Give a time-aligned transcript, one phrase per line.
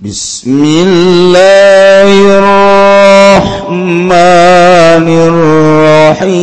[0.00, 2.10] بسم الله
[3.48, 3.88] الرحمن
[5.88, 6.36] الرحيم.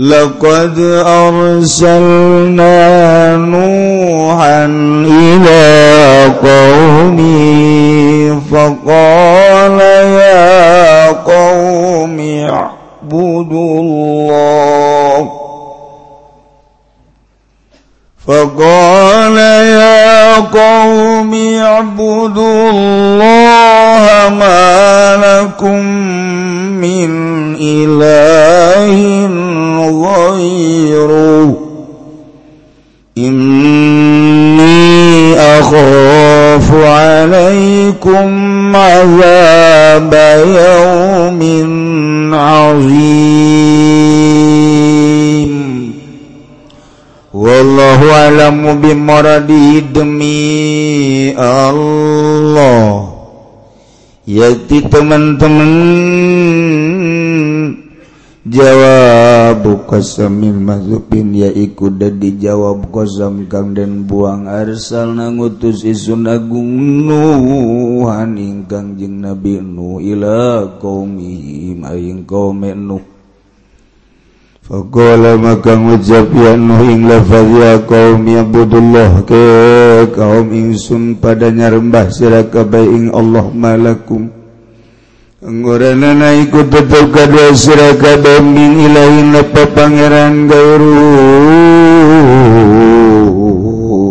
[0.00, 2.76] لقد أرسلنا
[3.36, 4.64] نوحا
[5.10, 9.80] إلى قومي فقال
[10.22, 15.37] يا قوم اعبدوا الله
[18.28, 25.84] فقال يا قوم اعبدوا الله ما لكم
[26.80, 27.10] من
[27.60, 28.98] إله
[30.04, 31.54] غيره.
[33.18, 40.14] إني أخاف عليكم عذاب
[40.46, 41.40] يوم
[42.34, 44.17] عظيم.
[47.38, 53.14] Wallahu a'lamu bimoradi demi Allah.
[54.26, 55.70] Yaitu teman-teman
[58.42, 68.34] jawab qasamil mazubin yaiku dadi jawab qasam kang den buang arsal nangutus isun agung nuhan
[68.34, 73.17] ingkang jeung nabi nu ila qaumi aing qaum nuh
[74.68, 79.40] Fakola maka ngucap ya Nuh ing lafaz ya kaum yabudullah ke
[80.12, 84.28] kaum ingsun padanya rembah sira kabeh Allah malakum.
[85.40, 91.00] Ngorana ikut tetep kadua siraka kabeh min ilahin lapa pangeran gairu.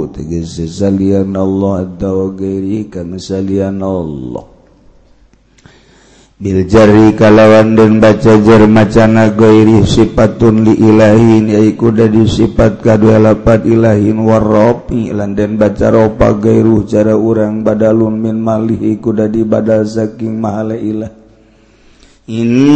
[0.10, 2.90] Tegese salian Allah adda wa gairi
[3.22, 4.57] salian Allah.
[6.38, 13.66] Biljari kalawan dan baca jer macana goiri sifatun li ilahin yaiku dari sifat kadua lapat
[13.66, 19.82] ilahin warropi lan dan baca ropa gairu cara urang badalun min malihi Iku dari badal
[19.90, 21.10] saking mahala ilah.
[22.30, 22.70] Ini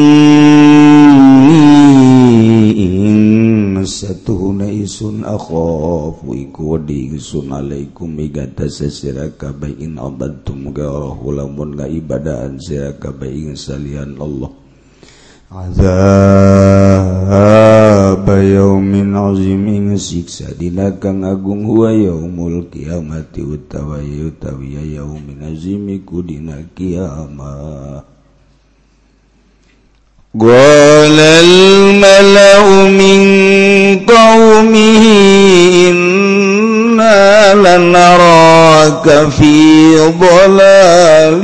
[4.82, 13.30] ingsun akhafu ikudi ingsun alaikum migata sesira kabeh in abadtum garahu lamun ngaibadaan sira kabeh
[13.30, 14.50] ing salian Allah.
[15.52, 15.92] Azab
[18.24, 19.68] yaumin azim
[20.00, 28.08] siksa dina kang agung huwa yaumul kiamati utawa utawi yaumin azim iku dina kiamat
[30.32, 31.32] qala
[40.21, 41.43] ضلال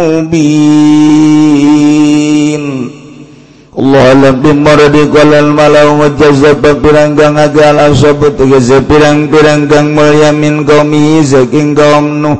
[0.00, 1.74] مبين
[3.74, 8.38] Allah lebih maradi qalal malau wajazab piranggang agal asabut
[8.86, 12.38] pirang-piranggang mulia min qaumi saking kaum Nuh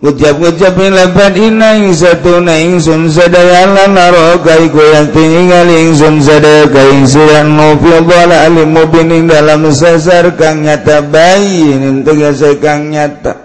[0.00, 7.52] ucap-ucap lebat ina satu na ingsun sadaya naro kai yang tinggal ingsun sadaya kai ingsun
[7.52, 13.43] mau bola alim mubining dalam sasar kang nyata bayi tegese kang nyata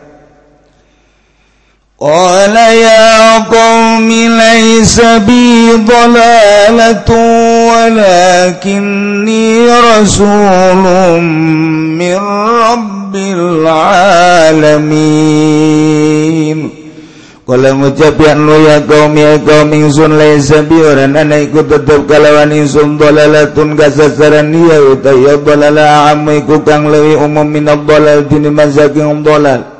[2.00, 4.08] قال يا قوم
[4.40, 7.10] ليس بي ضلالة
[7.72, 11.20] ولكني رسول
[12.00, 12.16] من
[12.72, 14.40] رب العالمين.
[17.50, 22.06] Kala ngucap ya nu ya kaum ya kaum ingsun laisa bi orang ana iku tetep
[22.06, 28.22] kalawan ingsun dalalatun kasasaran ya uta ya dalala amma iku kang leuwih umum min dalal
[28.30, 29.79] diniman saking dalal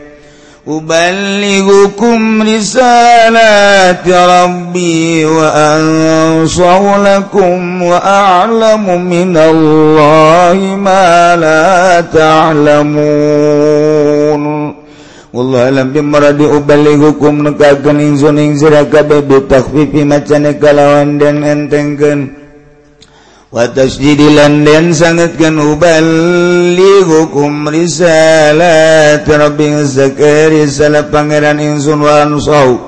[0.67, 13.41] أبلغكم رسالات ربي وأنصر لكم وأعلم من الله ما لا تعلمون.
[15.33, 20.17] والله لم بمرد أبلغكم نكاكن إنزون إنزرا كبه بتخفيف ما
[20.61, 22.40] كلاوان dan entengkan
[23.51, 32.79] Watas jadi landen sangatkan ubali hukum risalah terabing zakari salah pangeran insun walan usau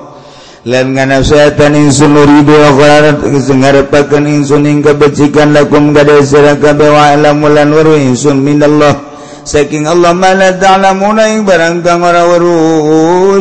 [0.64, 7.44] lan ngana syaitan insun nuridu akhirat kesengarapakan insun hingga becikan lakum gada seraka bawa alam
[7.44, 8.96] lan waru insun minallah
[9.44, 13.36] saking Allah mana ta'lamuna ing barang kang ora waru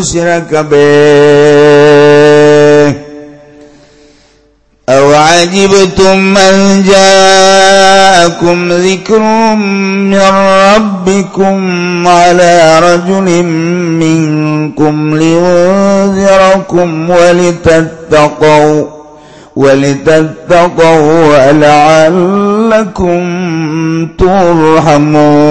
[4.90, 9.20] أو عجبتم أن جاءكم ذكر
[9.56, 10.22] من
[10.76, 13.44] ربكم على رجل
[14.04, 18.84] منكم لينذركم ولتتقوا
[19.56, 23.22] ولتتقوا ولعلكم
[24.20, 25.44] ترحمون.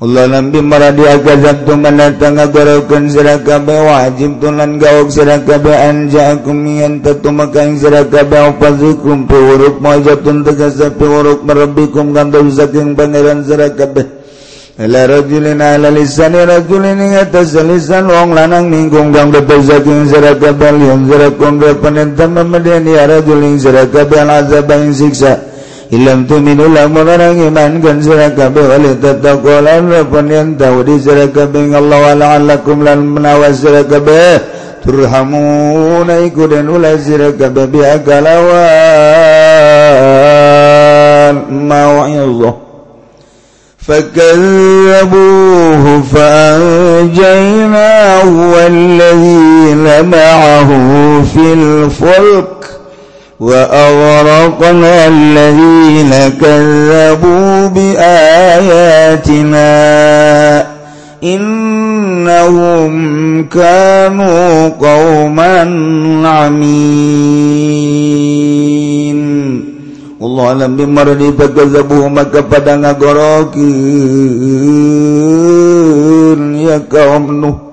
[0.00, 6.64] Allah nabi maradiakazantum mandatangagarakan sirakabe wajib tulan gawak sirakabe anjaakum
[7.04, 14.08] tatu maka ing sirakabe upazikum piwuruk majatun tegasa piwuruk merabikum kantor saking pangeran sirakabe
[14.80, 20.80] Ila rajulin ala lisani rajulin ing atas lisan wong lanang minggum kang bebas saking sirakabe
[20.80, 25.49] liyan sirakum repanetam memedian ya rajulin sirakabe al azab ing siksa.
[25.93, 31.29] Ilam tu minulah orang iman kan surah kabeh wali tatakulan Rapan yang tahu di surah
[31.29, 34.41] kabeh Allah wa la'allakum lan menawas surah kabeh
[34.81, 38.65] Turhamuna iku dan ulah surah kabeh biha kalawan
[41.69, 42.65] mawa'illah
[43.85, 45.23] فكذبوه
[46.13, 47.43] فأنجيناه
[48.53, 50.69] والذين معه
[51.33, 52.58] في الفلك
[53.39, 59.65] وأغرقنا الذين كذبوا بآياتنا
[61.23, 62.93] إنهم
[63.51, 65.59] كانوا قوما
[66.29, 66.85] عمين
[70.15, 73.59] Allah alam bimarni fakazabuhu maka pada ngagorokin
[76.55, 77.68] ya kaum Nuh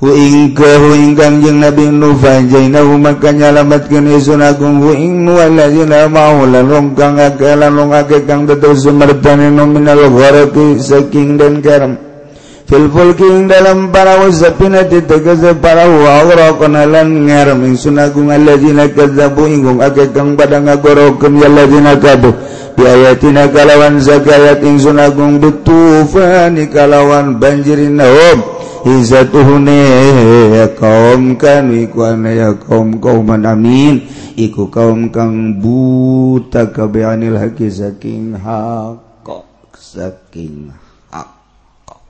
[0.00, 8.24] ingkang jeng nabi Nufanjaina maka nyalamatkan Isun Agung huing walajina maulan longkang akalan long ake
[8.24, 12.00] kang tetap sumertani nominal gharati saking dan karam.
[12.64, 19.84] Fil fulking dalam para wasapina ditegese para wawra konalan ngaram Isun Agung alajina kadzabu ingkang
[19.84, 22.49] ake kang pada ngagorokeun yalajina kaduh.
[22.80, 28.40] Kadu bi ayatina kalawan zakayat ingsun agung betufani kalawan banjirin naum
[28.80, 29.76] Iza tuhune
[30.80, 34.08] kaum kan ikuana ya kaum kaum amin.
[34.40, 39.44] Iku kaum kang buta kabeanil haki saking hakok
[39.76, 40.72] saking
[41.12, 42.00] hakok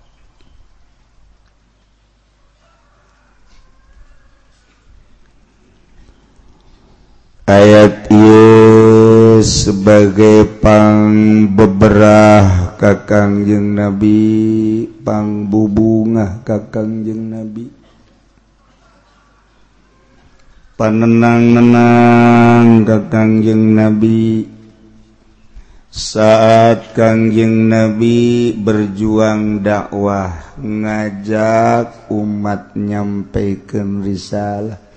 [7.50, 8.99] ayat iya
[9.40, 17.68] sebagai pang beberapa Kakangjeng nabi pangbubunga Kakangjeng nabi.
[20.80, 24.48] Panenang-nenang Kakangjeng nabi.
[25.92, 34.89] Saat Kangjeng nabi berjuang dakwah ngajak umat nyampaikan risalah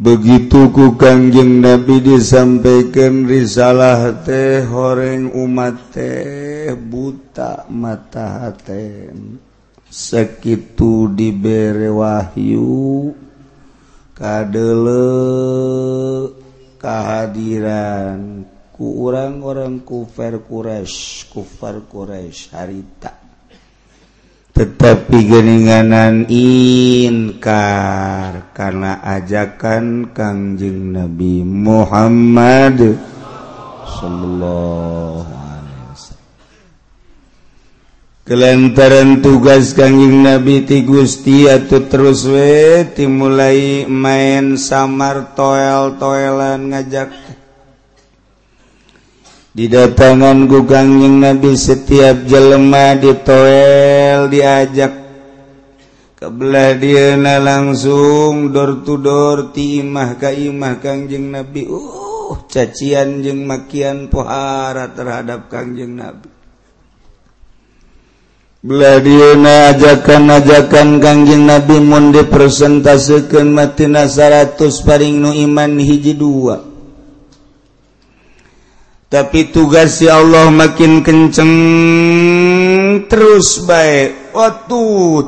[0.00, 9.36] begitu ku Kangjeng Nabi disampaikan risalah teh horeng umat teh buta mata haten
[9.92, 13.12] sekitu diberi wahyu
[14.16, 15.04] kadele
[16.80, 23.19] kehadiran ku orang-orang kufar Quraisy kufar Quraisy harita.
[24.60, 27.48] tetapi geninganan inkar
[28.52, 32.76] karena ajakan Kangjeng Nabi Muhammad
[33.88, 36.28] sallallahu alaihi wasallam.
[38.28, 47.29] Kelantaran tugas Kangjeng Nabi ti Gusti atuh terus we timulai main samar toel-toelan ngajak
[49.50, 55.00] didatangan gugangjing nabi setiap jelemah ditoel diajak.
[56.20, 59.00] Kebelah dia na langsung dor to
[59.56, 61.64] timah kaimah Kangjeng nabi.
[61.64, 62.10] Uh
[62.46, 66.30] cacian jeng makian pohara terhadap Kangjeng nabi.
[68.60, 76.69] Belah dia na ajakan-ajakan Kangjeng nabi mun dipresentasekeun matina 100 paring nu iman hiji dua.
[79.10, 81.54] tapi tugas si Allah makin kenceng
[83.10, 84.30] terus baik.
[84.30, 84.80] Waktu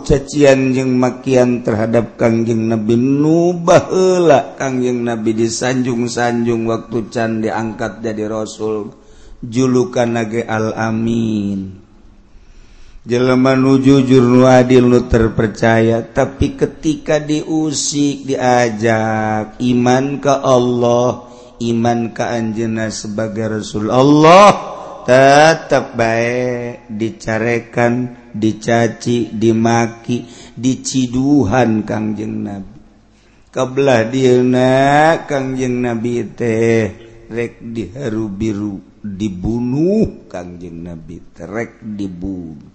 [0.07, 8.95] cacian jeng makian terhadap Kangjeng Nabi Nubahla Kangjeng Nabi disanjung-sanjung waktu can diangkat jadi Rasul
[9.43, 11.83] julukan Nage Al-Amin.
[13.03, 21.32] Jelma nu jujur nu adil nu terpercaya tapi ketika diusik diajak iman ke Allah
[21.71, 24.73] iman ke Anjena sebagai Rasul Allah.
[25.02, 32.78] Tetap baik dicarekan dicaci dimaki diciduhan Kangjeng Nabi.
[33.50, 34.73] Kebelah dina
[35.26, 36.87] Kangjeng Nabi teh
[37.28, 42.71] rek diharu biru dibunuh Kangjeng Nabi terek dibunuh.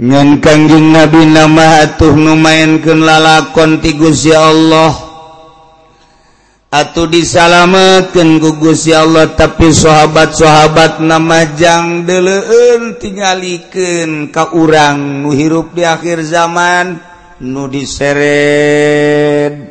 [0.00, 5.11] Ngan Kangjeng Nabi nama atuh numayankeun lalakon ti Gusti Allah.
[6.72, 15.84] Atuh disalametkan gugus ya Allah tapi sahabat-sahabat namajang deleun tinggaliken ka urang nu hirup di
[15.84, 16.96] akhir zaman
[17.44, 19.68] nu diseret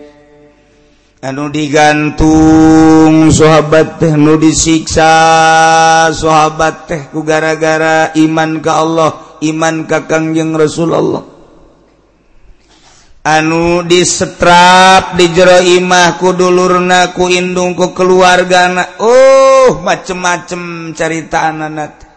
[1.26, 3.34] anu digantung.
[3.34, 5.10] Sahabat teh nu disiksa
[6.14, 11.41] sahabat teh ku gara-gara iman ka Allah iman ka Kangjeng Rasulullah.
[13.22, 17.30] anu disetrap di jero imah kudulurna ku
[17.94, 22.12] keluarga Oh macem-macem carita anak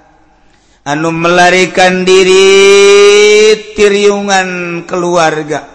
[0.84, 2.44] anu melarikan diri
[3.72, 4.48] tiriungan
[4.84, 5.72] keluarga.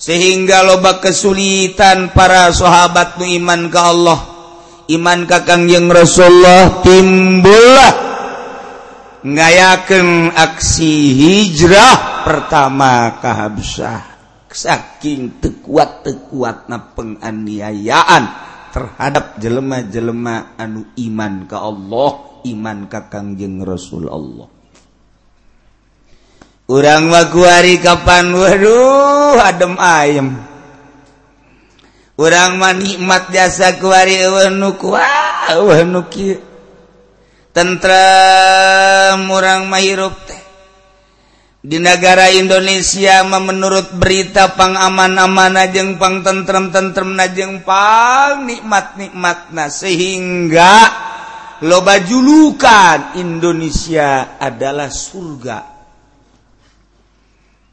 [0.00, 4.20] Sehingga loba kesulitan para sahabat nu iman ke Allah.
[4.88, 7.92] Iman ka Kangjeng Rasulullah timbullah.
[9.20, 14.09] Ngayakeun aksi hijrah pertama ka Habsyah.
[14.50, 18.24] saking tekuat tekuat na penganiayaan
[18.70, 22.10] terhadap jelema-jelema anu iman ke Allah
[22.46, 24.48] iman ka Kangjeng Rasul Allah
[26.70, 28.30] urang waguari kapan?
[28.30, 30.28] Waduh adem ayem
[32.20, 36.06] urang mah nikmat jasa kuari wenu kuah wenu
[37.50, 40.14] tentrem urang mah hirup
[41.60, 49.68] di negara Indonesia menurut berita pang aman-aman najeng pang tentrem-tentrem najeng pang nikmat-nikmat nah.
[49.68, 50.74] Sehingga
[51.60, 55.58] loba julukan Indonesia adalah surga.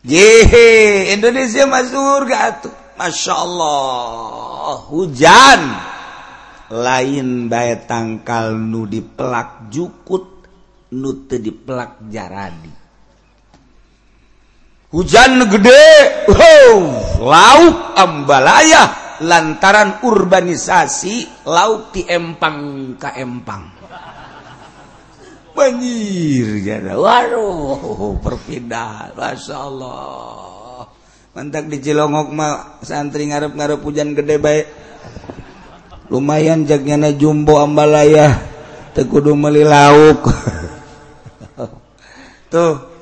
[0.04, 2.76] Yehe Indonesia mah surga tuh.
[3.00, 5.62] Masya Allah hujan.
[6.68, 10.44] Lain baik tangkal nu di pelak jukut
[10.92, 12.77] nu di pelak jaradi
[14.88, 15.88] hujan gede
[16.32, 16.76] wow,
[17.20, 18.84] lauk ambalaya
[19.24, 23.64] lantaran urbanisasi lauk di empang ke empang.
[25.58, 30.86] Banjir jadi waduh perpindahan masya Allah.
[31.34, 34.66] Mantak di Cilongok mah santri ngarep ngarep hujan gede baik.
[36.14, 38.38] Lumayan jagnya jumbo ambalaya.
[38.94, 40.26] Tekudu meli lauk.
[42.54, 42.97] Tuh.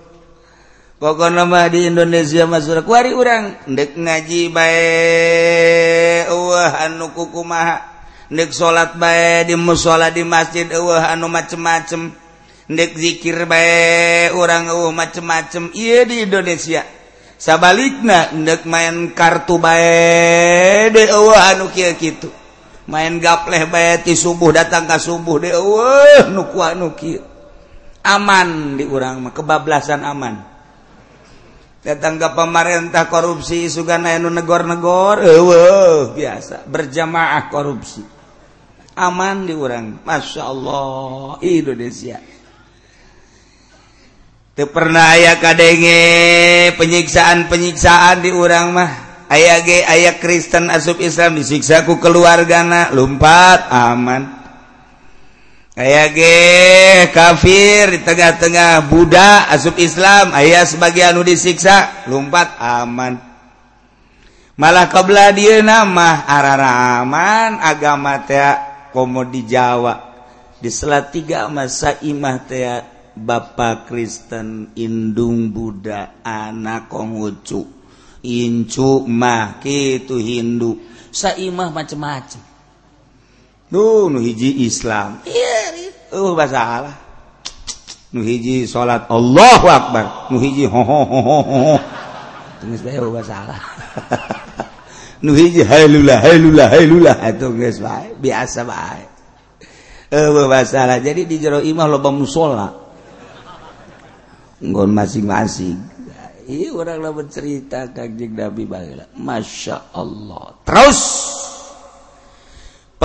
[1.06, 3.62] pokokmah di Indonesia Masurakwari urang.
[3.70, 11.14] Dek ngaji bae wah anu kuku maha dek salat bae di musala di masjid wah
[11.14, 12.10] anu macem-macem.
[12.66, 15.70] Dek zikir bae orang uh, macem-macem.
[15.78, 16.82] Iya di Indonesia.
[17.38, 22.34] Sabalikna dek main kartu bae de wah anu kia gitu
[22.90, 26.50] main gapleh bae ti subuh datang ke subuh de uh, nu
[26.98, 27.22] kia
[28.06, 30.55] aman di urang mah kebablasan aman.
[31.86, 35.22] datang ke pemarintah korupsi sugana anu negor-negor.
[36.18, 36.66] Biasa.
[36.66, 38.02] Berjamaah korupsi.
[38.98, 42.18] Aman di orang masya Allah Indonesia.
[44.56, 46.00] Tuh pernah aya kadenge
[46.80, 48.92] penyiksaan penyiksaan di urang mah.
[49.28, 52.96] Aya ge ayah Kristen asup Islam disiksa ku keluargana.
[52.96, 54.45] Lumpat aman.
[55.76, 56.38] aya ge
[57.12, 63.20] kafir di tengah-tengah Buddha asub Islam ayah sebagian anu disiksa lumpat aman.
[64.56, 68.56] Malah kebelah dia nama araraman agama tea
[68.96, 70.16] komo di Jawa.
[70.56, 72.80] Di Selatiga masa imah tea
[73.16, 77.76] Bapak Kristen Indung Buddha anak Konghucu
[78.26, 80.82] Incu mah kitu Hindu.
[81.14, 82.55] Saimah macem-macem.
[83.74, 85.26] Nu, nu hiji Islam.
[86.14, 86.94] Uh, bahasa
[88.14, 90.30] nu hiji salat Allahu Akbar.
[90.30, 91.38] Nu hiji ho ho ho ho
[91.74, 91.80] oh,
[95.26, 95.66] nu hiji
[97.82, 98.08] bae.
[98.22, 99.04] Biasa bae.
[100.14, 102.70] Uh, bahasa jadi di jero imah loba musola
[104.62, 105.98] nggon masing-masing.
[106.46, 109.10] Iya orang lah bercerita kajik Nabi bahagia.
[109.18, 110.54] Masya Allah.
[110.62, 111.02] Terus.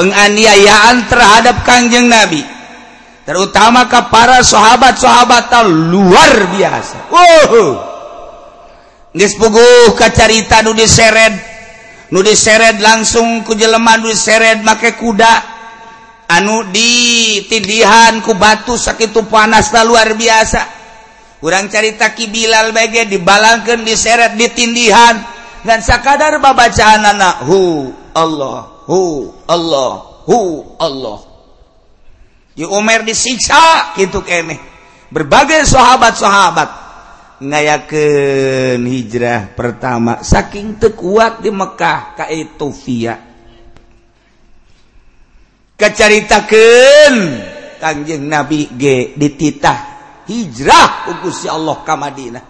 [0.00, 2.40] penganiayaan terhadap Kangjeng Nabi
[3.28, 7.12] terutama ke para sahabat-sahabat luar biasa.
[9.12, 11.36] Dispuguh kacarita nu diseret
[12.16, 15.60] nu diseret langsung ku jelema nu diseret make kuda.
[16.30, 20.80] Anu ditidihan ku batu sakitu panas luar biasa.
[21.42, 25.18] Kurang carita Ki Bilal bege dibalangkeun diseret ditindihan.
[25.60, 28.79] Dan sakadar babacaan anakhu Allah.
[28.90, 29.90] Hu Allah,
[30.26, 31.22] hu Allah.
[32.58, 34.58] Ya Umar disiksa gitu kene.
[35.14, 36.70] Berbagai sahabat-sahabat
[37.38, 43.14] ngayakeun hijrah pertama saking tekuat di Mekah ka Ethiopia.
[45.78, 47.14] Kacaritakeun
[47.80, 49.78] Kanjeng Nabi ge dititah
[50.28, 52.44] hijrah ku Gusti Allah ka Madinah.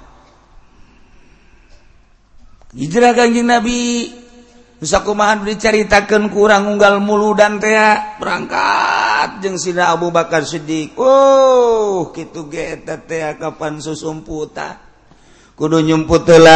[2.75, 4.09] Hijrah Kanjeng Nabi
[4.81, 10.97] akumahan diceritakan kurang unggal mulu dan tea berangkat jeng Sina Abu Bakar Siddiq.
[10.97, 14.81] Uh, oh gitu kapan susumputa
[15.61, 16.49] kudu nyumputlah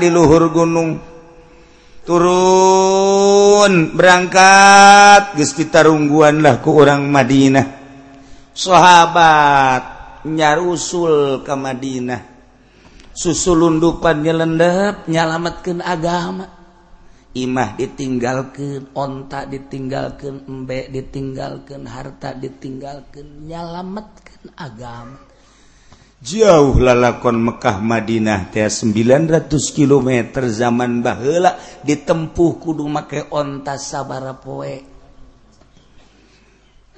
[0.00, 0.96] di luhur gunung.
[2.04, 7.64] Turun berangkat geus ditarungguan lah ku orang Madinah.
[8.56, 9.82] Sahabat
[10.24, 12.33] nyarusul ke Madinah.
[13.14, 16.50] susulundupan nyelendep nyalamatkan agama.
[17.34, 25.18] Imah ditinggalkan onta ditinggalkan embek ditinggalkan harta ditinggalkan nyalamatkan agama.
[26.24, 30.08] Jauh lalakon Mekah Madinah teh 900 km
[30.46, 34.93] zaman bahela ditempuh kudu make onta sabara poe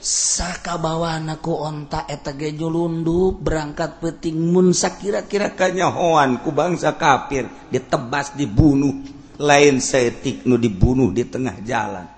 [0.07, 8.95] sakakabawaku onta etetagejo lundu berangkat peting munsa kira-kira kanyahoan ku bangsa kafir ditebas dibunuh.
[9.37, 12.09] Lain setik nu dibunuh di tengah jalan.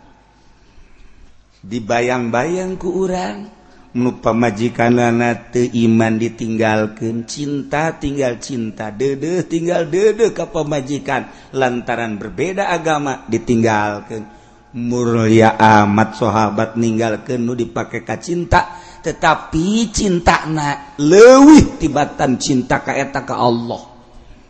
[1.59, 3.51] Dibayang-bayang ku urang
[3.99, 12.71] nu pamajikan lana iman ditinggalkan cinta tinggal cinta dede tinggal dede ke pemajikan lantaran berbeda
[12.71, 14.38] agama ditinggalkan
[14.77, 23.23] mulia amat sahabat meninggalkan Nu dipakai ka cinta tetapi cinta na lewih tibatan cinta kaeta
[23.23, 23.83] ke Allah.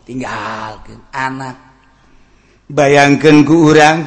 [0.03, 1.55] Tinggalkan anak.
[2.65, 4.03] Bayangkan ku urang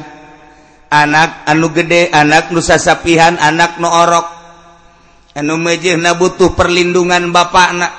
[0.91, 4.27] anak anu gede anak nusa sapihan anak nu orok.
[5.33, 7.93] Anu mejeh na butuh perlindungan bapak anak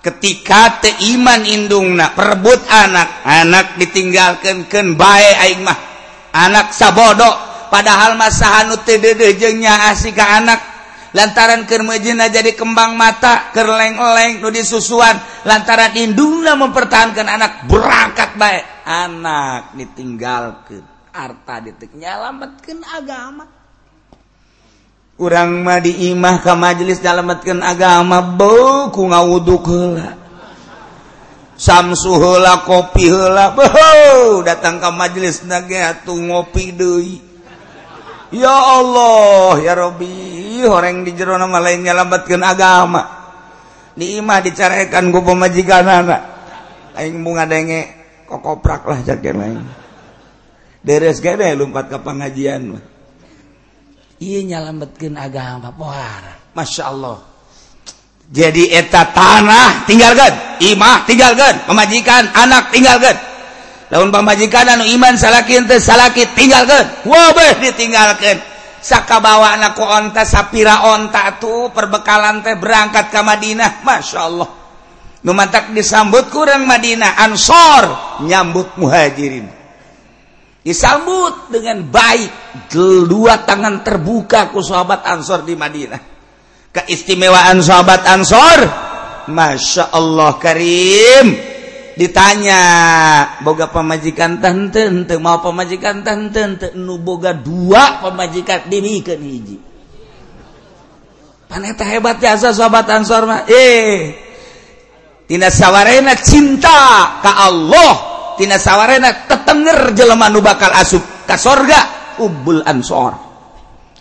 [0.00, 5.93] ketika teiman indungna perebut anak anak ditinggalkan ken bae aing mah.
[6.34, 7.54] anak sabodo.
[7.70, 10.60] Padahal masahanu TDD jengnya asik ke anak.
[11.14, 15.14] Lantaran kemejina jadi kembang mata kerleng-leng nu disusuan.
[15.46, 20.82] Lantaran indungna mempertahankan anak berangkat baik anak ditinggalkan
[21.14, 23.46] harta detiknya lamatkan agama.
[25.14, 30.23] Kurang mah diimah ke majelis dalamatkan agama beku ngawudhu kela
[31.54, 33.54] Samsuhla kopila
[34.42, 37.22] datang ke majelis atuh ngopi Dei
[38.34, 43.22] ya Allah ya Rabbi orang di jero nama lainnya lambatkan agama.
[43.94, 46.22] Nimah dicarekan gue pemajikan anak
[46.98, 47.94] aing bunga denge
[48.26, 49.62] kokoprak lah jaket lain.
[50.82, 52.74] Deres gede lompat ke pengajian
[54.24, 56.34] iya nyalambatkeun agama pohara.
[56.54, 57.18] Masya Allah.
[58.32, 60.32] jadi eta tanah tinggalkan
[60.62, 63.16] Imah tinggalkan pemajikan anak tinggalkan
[63.92, 70.92] daun pemajikan anu iman salakin teh salaki tinggalkan wabeh ditinggalkan saka bawa anakku onta sapira
[70.92, 73.80] onta tuh perbekalan teh berangkat ke Madinah.
[73.80, 74.48] Masya Allah.
[75.24, 77.84] Numantak disambut kurang Madinah ansor
[78.28, 79.48] nyambut muhajirin.
[80.60, 82.68] Disambut dengan baik
[83.08, 86.13] dua tangan terbuka ku sahabat ansor di Madinah.
[86.74, 88.60] Keistimewaan sahabat Ansor?
[89.30, 91.26] Masya Allah Karim.
[91.94, 92.62] Ditanya
[93.46, 99.56] boga pemajikan tante ente mau pemajikan tante ente nu boga dua pemajikan demikian hiji.
[101.46, 103.46] Paneta hebat jasa sahabat Ansor mah.
[103.46, 104.10] Eh
[105.30, 107.94] tina sawarena cinta ke Allah
[108.42, 113.14] sawwarena ketenger jelemanu bakal asub ke sorga ubul Ansor.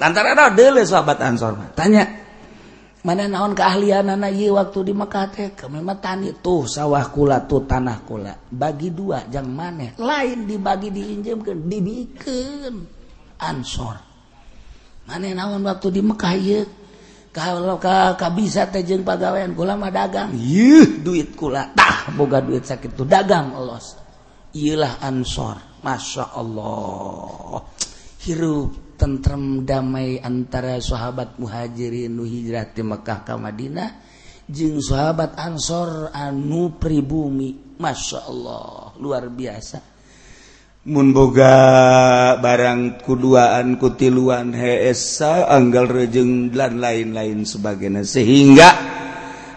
[0.02, 0.34] Antara
[0.82, 2.23] sahabat Ansor tanya
[3.04, 5.50] mana naon keahlian anak waktu di Mekah teh?
[5.68, 8.34] Memang tani tuh sawah kula tuh tanah kula.
[8.50, 10.00] Bagi dua jang maneh?
[10.00, 12.76] Lain dibagi diinjemkan dibikeun.
[13.44, 13.96] Ansor.
[15.04, 16.60] Mana naon waktu di Mekah ye
[17.34, 20.32] kalau ka kabisa teh jeung pagawean kula mah dagang.
[20.34, 21.76] Yeuh duit kula.
[21.76, 23.82] Tah boga duit sakitu dagang Allah
[24.54, 25.58] ieulah ansor.
[25.84, 27.60] Masya Allah.
[28.24, 28.83] Hirup.
[28.96, 33.90] tentrem damai antara sahabat muhajirin nu hijrah ti Mekah ke Madinah
[34.48, 37.74] jeung sahabat Ansor anu pribumi.
[37.74, 39.82] Masya Allah luar biasa.
[40.84, 41.56] Munboga
[42.38, 48.04] barang kuduaan kutiluan hesa anggal rejeng dan lain-lain sebagainya.
[48.04, 48.70] Sehingga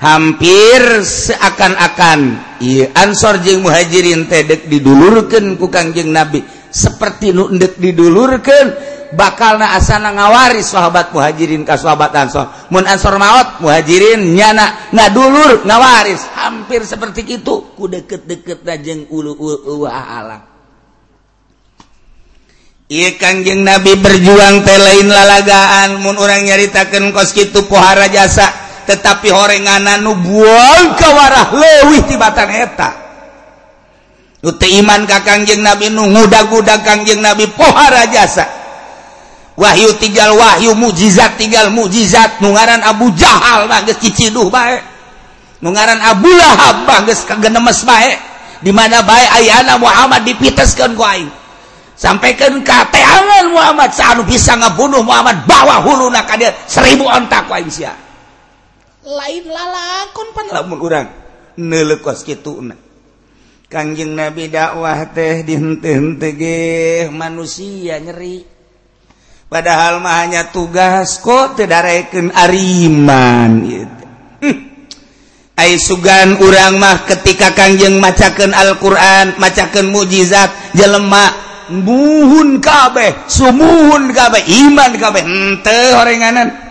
[0.00, 2.20] hampir seakan-akan
[2.62, 6.42] iya ansor jeung muhajirin tedek didulurkan ku kangjeng nabi.
[6.72, 12.50] Seperti nu endek didulurkan bakal na asana ngawari sahabat muhajirin ka sahabat ansor.
[12.72, 16.26] Mun ansor maut muhajirin nyana ngadulur ngawaris.
[16.34, 17.76] Hampir seperti itu.
[17.76, 20.56] Ku deket-deket najeng ulu ulu alam
[22.86, 25.98] Iya kangjeng Nabi berjuang teh lain lalagaan.
[25.98, 28.46] Mun orang nyaritakan kos kitu pohara jasa.
[28.86, 32.90] Tetapi horenganan nu buang kawarah leuwih tibatan eta.
[34.46, 38.55] Iman ka Kangjeng Nabi nu ngudag-gudag Kangjeng Nabi pohara jasa.
[39.56, 44.84] Wahyu tinggal Wahyu mukjizat tinggal mukjizat nugaran Abu Jahal bagus ciciduh baik
[45.64, 48.20] nugaran Abu Lahab bagus kagenemes baik
[48.60, 51.28] di mana baik ayana Muhammad dipiteskan ku aing.
[51.96, 57.56] Sampaikan ke teangan Muhammad seanu bisa ngebunuh Muhammad bawa hulu nak dia seribu ontak ku
[57.56, 57.96] aing sia.
[59.06, 60.44] Lain lalakon pan.
[60.52, 61.08] Lamun urang
[61.56, 62.74] neuleukeus kituna
[63.66, 68.55] Kanjeng Nabi dakwah teh dihenteu-henteu manusia nyeri.
[69.56, 74.04] padahal mah hanya tugas kok tedareken Ariman gitu.
[75.56, 81.32] Ay sugan urang mah ketika Kangjeng macaken Alquran, macaken mujizat jelemak
[81.72, 86.65] muhun kabeh, sumuhun kabeh, iman kabeh, henteu horenganan.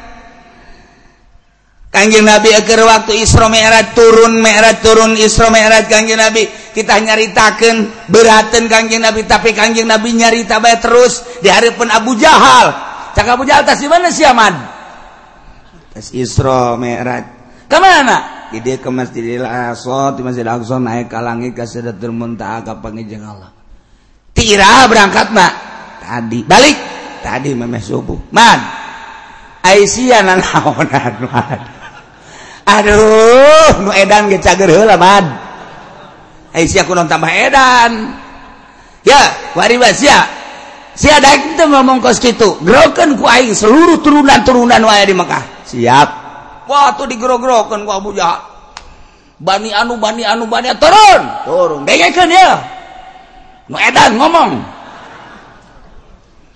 [1.95, 6.43] Kanjeng Nabi agar waktu Isra Mi'raj turun Mi'raj turun Isra Mi'raj Kanjeng Nabi.
[6.75, 11.39] Kita nyaritakan beraten Kanjeng Nabi tapi Kanjeng Nabi nyarita bae terus.
[11.39, 12.75] Di hadapan Abu Jahal.
[13.15, 14.75] Cak Abu Jahal tas di mana sih Aman
[15.95, 17.23] tas Isra Mi'raj.
[17.71, 18.51] Ke mana?
[18.51, 22.73] Di dia ke Masjidil Aqsa di Masjidil Aqsa naik ke langit ke Sidratul Muntaha ka
[22.83, 23.55] pangijeng Allah.
[24.35, 25.53] Tira berangkat mak.
[26.03, 26.43] Tadi.
[26.43, 26.77] Balik.
[27.23, 28.19] Tadi memeh subuh.
[28.35, 28.59] Man.
[29.65, 31.59] Aisyah nanaonan man
[32.65, 35.25] aduh nu edan ge cager heula bad.
[36.51, 38.17] Ai sia kunaon tambah edan.
[39.05, 39.21] Ya
[39.53, 40.25] waribas sia.
[40.95, 42.59] Sia daek teu ngomong kos kitu.
[42.65, 45.43] Gerokeun ku aing seluruh turunan-turunan wae di Mekah.
[45.67, 46.09] Siap.
[46.65, 48.55] Wah tuh digero-gerokan ku Abu Jahal
[49.39, 51.21] bani anu bani anu bani turun!
[51.43, 51.81] Turun.
[51.83, 52.59] Dengekeun ya.
[53.67, 54.51] Nu edan ngomong.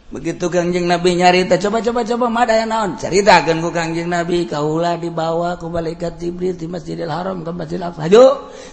[0.10, 2.98] begitu Kangjeng Nabi nyarita coba-coba coba mada naon?
[2.98, 8.10] Ceritakan ku Kangjeng Nabi kaulah dibawa ku malaikat Jibril di Masjidil Haram ke Masjidil Aqsa.
[8.10, 8.26] Haju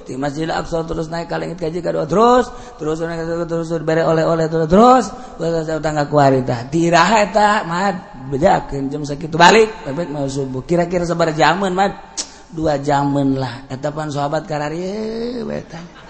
[0.09, 2.49] di Masjidil Aqsa terus naik ka langit kaji kedua terus
[2.81, 5.05] terus naik terus bere oleh-oleh terus terus
[5.37, 7.96] terus tangga kuarita tiraha eta mad
[8.33, 10.64] bejakeun jam sakitu balik bebek mau subuh.
[10.64, 11.92] Kira-kira sabar jaman mad.
[12.46, 16.06] Dua jaman lah eta pan sahabat karari eh, eta.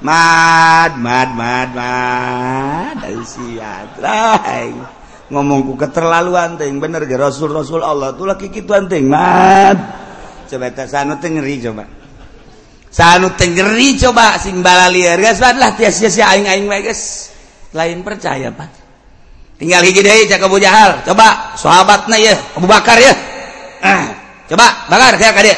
[0.00, 2.96] mad mad mad mad.
[5.30, 9.78] Ngomongku keterlaluan ting bener ge rasul rasul Allah tuh laki gitu anting mad.
[10.50, 11.86] Coba tak sanu tengeri coba.
[12.90, 17.30] Sanu tengeri coba sing balalier geus lah tias sia aing aing wae geus.
[17.70, 18.66] Lain percaya pan
[19.60, 21.04] tinggal hiji deui cak Abu Jahal.
[21.06, 23.30] Coba sahabatna ya Abu Bakar ya
[23.84, 24.04] ah,
[24.48, 25.56] coba bakar saya ka dieu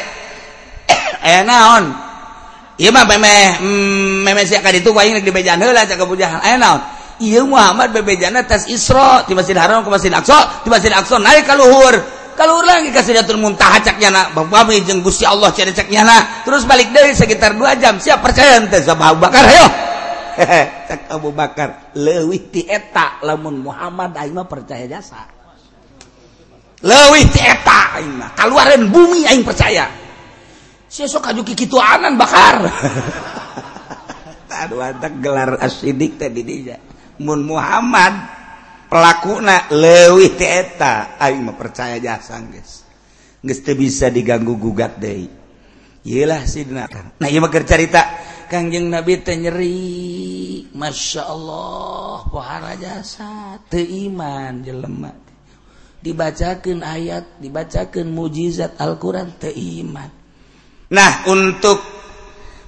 [1.27, 2.02] eh, naon?
[2.79, 3.05] mah
[7.21, 11.45] ieu Muhammad bebejana tes Isra di Masjid Haram ke Masjid Aqsa di Masjid Aqsa naik
[11.45, 11.95] ke luhur.
[12.33, 14.33] Ka luhur lagi ka Sidratul Muntaha cak nyana.
[14.33, 16.41] Bapak jeung Gusti Allah cari cak nyana.
[16.41, 19.67] Terus balik dari sekitar 2 jam siap percaya ente sama Abu Bakar ayo.
[20.89, 25.29] Cak Abu Bakar leuwih ti eta lamun Muhammad aing mah percaya jasa.
[26.81, 29.85] Leuwih ti eta aing mah kaluaran bumi aing percaya.
[30.93, 32.69] sok kaju kikitu anan bakar.
[34.63, 36.77] Aduh antak gelar asidik teh dia.
[37.17, 38.13] Mun Muhammad
[38.87, 41.17] pelakuna leuwih ti eta.
[41.17, 42.85] Aing mah percaya jasa geus.
[43.41, 45.27] Geus teu bisa diganggu gugat deui.
[46.05, 46.85] Iyalah sidna.
[47.17, 50.69] Nah ieu mah keur carita Kangjeng Nabi teh nyeri.
[50.77, 53.57] Masya Allah pohara jasa.
[53.65, 55.23] Teu iman jelema
[56.03, 60.22] dibacakan ayat dibacakan mujizat Al-Quran teu iman.
[60.93, 61.81] Nah untuk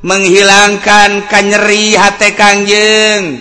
[0.02, 3.38] menghilangkan kanyeri hati Kangjeng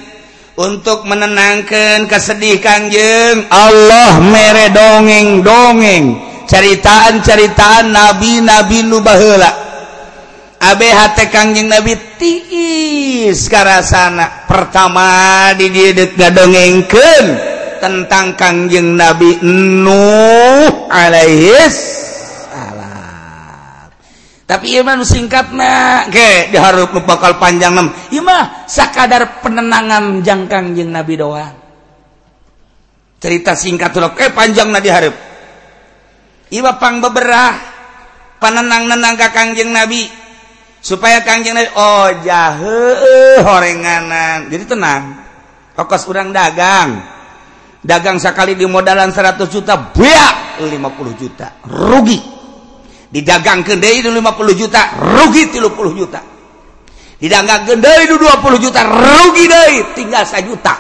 [0.60, 9.52] untuk menenangkan kesedih Kangjeng Allah mere dongeng dongeng ceritaan-ceritaan nabi-nabi nubahela
[10.60, 17.24] abe hati Kangjeng Nabi tiis karasana pertama di dia gadongengken
[17.80, 21.93] tentang Kangjeng Nabi Nuh alaihis
[24.44, 31.16] tapi Iman singkat nah ke diharap bakal panjang nam Imah sakadar penenangan jangkang jeng Nabi
[31.16, 31.56] doang.
[33.24, 35.16] Cerita singkat tuh eh panjang nah diharap
[36.52, 37.56] Iwa pang beberah
[38.36, 40.04] panenang nenang ka kangjeng Nabi
[40.84, 44.52] supaya kangjeng Nabi oh jahe horenganan.
[44.52, 45.02] Jadi tenang
[45.72, 47.16] kokos urang dagang.
[47.84, 52.43] Dagang sekali di modalan 100 juta buyak 50 juta rugi.
[53.14, 56.20] Didagang kendai itu 50 juta rugi 30 juta.
[57.22, 60.74] Didagang kendai itu 20 juta rugi deh tinggal 1 juta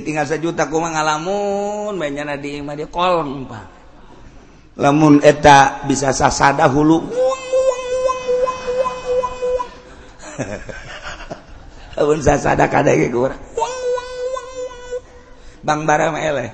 [0.00, 3.66] tinggal 1 juta kuma ngalamun mainnya di imah dia kolong pak.
[4.80, 7.04] Lamun eta bisa sasada hulu.
[12.00, 13.36] Lamun sasada kada ge kurang
[15.60, 16.48] bang bara eleh.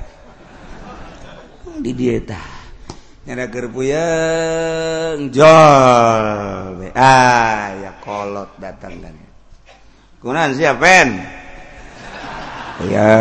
[1.79, 2.58] Di dieta
[3.29, 6.81] Nyadakerpuyeng jol.
[6.97, 9.13] Ah, ya kolot datang kan.
[10.25, 11.21] Kunan siapa pen?
[12.89, 13.13] Ya,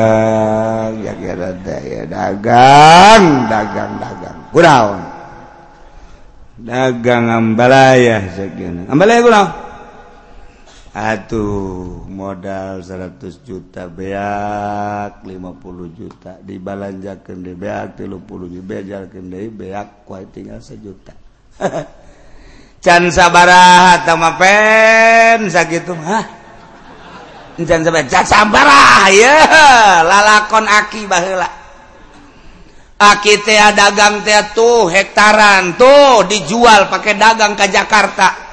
[0.95, 1.51] ya kira
[1.83, 4.37] ya dagang, dagang, dagang.
[4.55, 5.03] Kunaon?
[6.63, 8.87] Dagang ambalaya sekian.
[8.87, 9.66] Ambalaya kunaon?
[10.97, 20.09] Atuh modal 100 juta beak 50 juta dibalanjakeun di beak 30 juta beajarkeun deui beak
[20.09, 21.13] kuai tinggal sejuta.
[22.83, 26.25] Can sabaraha tama pen sakitu hah
[30.01, 31.05] lalakon aki
[33.77, 34.25] dagang
[34.57, 38.46] tuh hektaran tuh dijual pakai dagang ke Jakarta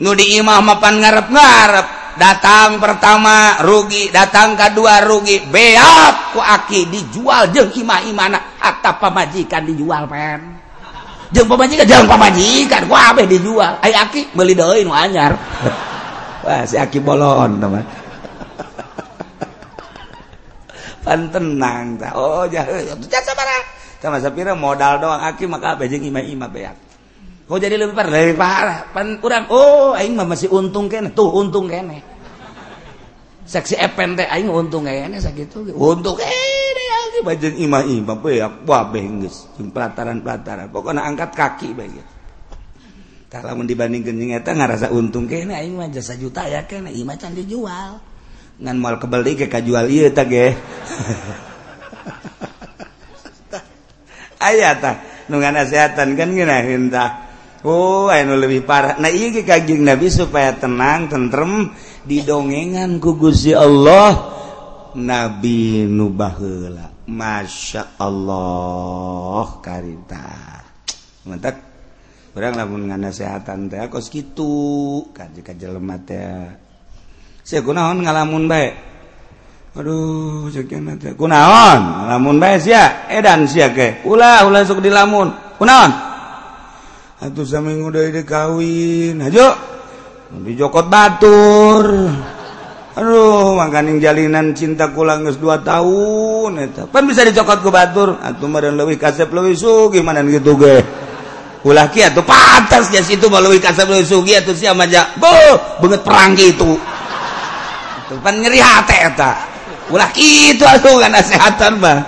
[0.00, 1.86] nudi imah mapan ngarep-ngarep
[2.16, 9.64] datang pertama rugi datang kedua rugi beak ku aki dijual jeng imah imana atap pamajikan
[9.68, 10.40] dijual pen
[11.32, 15.36] jeng pamajikan jeng pamajikan ku abe dijual ay aki beli doi nu anyar
[16.44, 17.84] wah si aki bolon teman
[21.04, 23.00] pan tenang ta oh jaheut
[24.00, 26.89] sama sapira modal doang aki maka abe jeng imah imah beak
[27.50, 28.86] Oh jadi lebih parah, lebih parah.
[28.94, 29.50] Pan kurang.
[29.50, 31.10] Oh, aing mah masih untung kene.
[31.10, 31.98] Tuh untung kene.
[33.42, 35.74] Saksi epen teh aing untung kene sakitu.
[35.74, 40.70] Untung kene aja bajen imah-imah beak wabeh geus jeung pelataran-pelataran.
[40.70, 41.90] Pokona angkat kaki bae.
[43.26, 47.18] Tah lamun dibandingkeun jeung eta ngarasa untung kene aing mah jasa juta ya kene imah
[47.18, 47.98] can dijual.
[48.62, 50.54] Ngan mal kebeli ke kajual ieu tah ge.
[54.38, 57.19] Aya tah nu ngasehatan kan ngeunaheun tah.
[57.60, 58.96] Oh, lebih parah.
[58.96, 61.76] Nah, kajing Nabi supaya tenang tentrem
[62.08, 64.40] didongengan kuguzi Allah.
[64.96, 70.26] Nabi nubahla Masya Allah karita.
[71.28, 71.56] Mantap.
[72.30, 76.54] Kurang lamun nganasehatan teh kos gitu kaji kaji lemat ya.
[77.42, 78.72] Saya kunaon ngalamun baik
[79.74, 81.18] aduh sekian teh.
[81.18, 83.10] Kunaon ngalamun baik sia?
[83.10, 84.06] Edan sia ke?
[84.06, 85.58] Ulah ulah sok dilamun.
[85.58, 86.09] Kunaon?
[87.20, 89.20] atau sama seminggu ide dikawin.
[89.20, 89.52] Aja
[90.40, 92.08] dijokot batur.
[92.90, 96.82] Aduh makanin jalinan cinta kulang geus 2 tahun eta.
[96.90, 98.18] Pan bisa dicokot ke batur?
[98.18, 100.82] Atau meureun lewi kasep leuwih su gimana gitu ge.
[101.60, 105.76] Ulah kia tuh patas ya situ malu kasih kasep leuwih sugih atuh siapa aja boh
[105.84, 106.80] beungeut perang gitu
[108.08, 109.32] Atau pan nyeri hati eta.
[109.92, 112.00] Ulah kitu atuh kan nasehatan mah.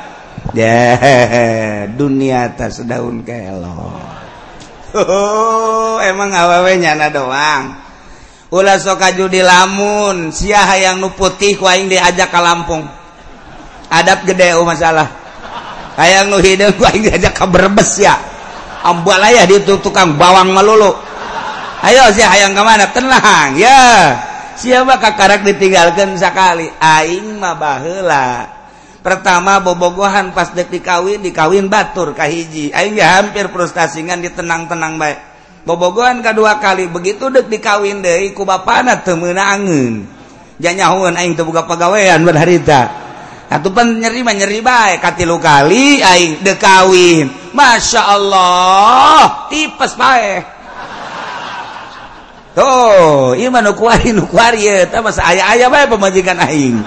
[0.57, 4.22] Ya dunia atas daun kelor.
[4.93, 7.81] Oh, emang awewe nyana doang.
[8.53, 12.85] Ulah sok kaju di lamun, sia hayang nu putih ku aing diajak ka Lampung.
[13.89, 15.09] Adab gede oh masalah.
[15.97, 18.13] Hayang nu hideung ku aing diajak ka Brebes ya.
[18.85, 20.93] Ambalaya di tukang bawang melulu.
[21.81, 22.93] Ayo sia hayang ka mana?
[22.93, 24.13] Tenang, ya.
[24.61, 26.69] Siapa kakarak ditinggalkan sekali?
[26.77, 28.62] Aing mah bahela
[29.03, 35.19] pertama bobogohan pas dek dikawin dikawin batur kahiji aing ya hampir frustrasingan ditenang-tenang baik
[35.67, 40.07] bobogohan kedua kali begitu dek dikawin deh ku bapana temenangen
[40.63, 42.95] janyahuan aing terbuka pegawaian berharita
[43.51, 50.47] atau pan nyeri mah nyeri baik katilu kali aing dekawin masya Allah tipes baik
[52.55, 56.85] tuh iman nu ukuari ya mas ayah ayah baik pemajikan aing.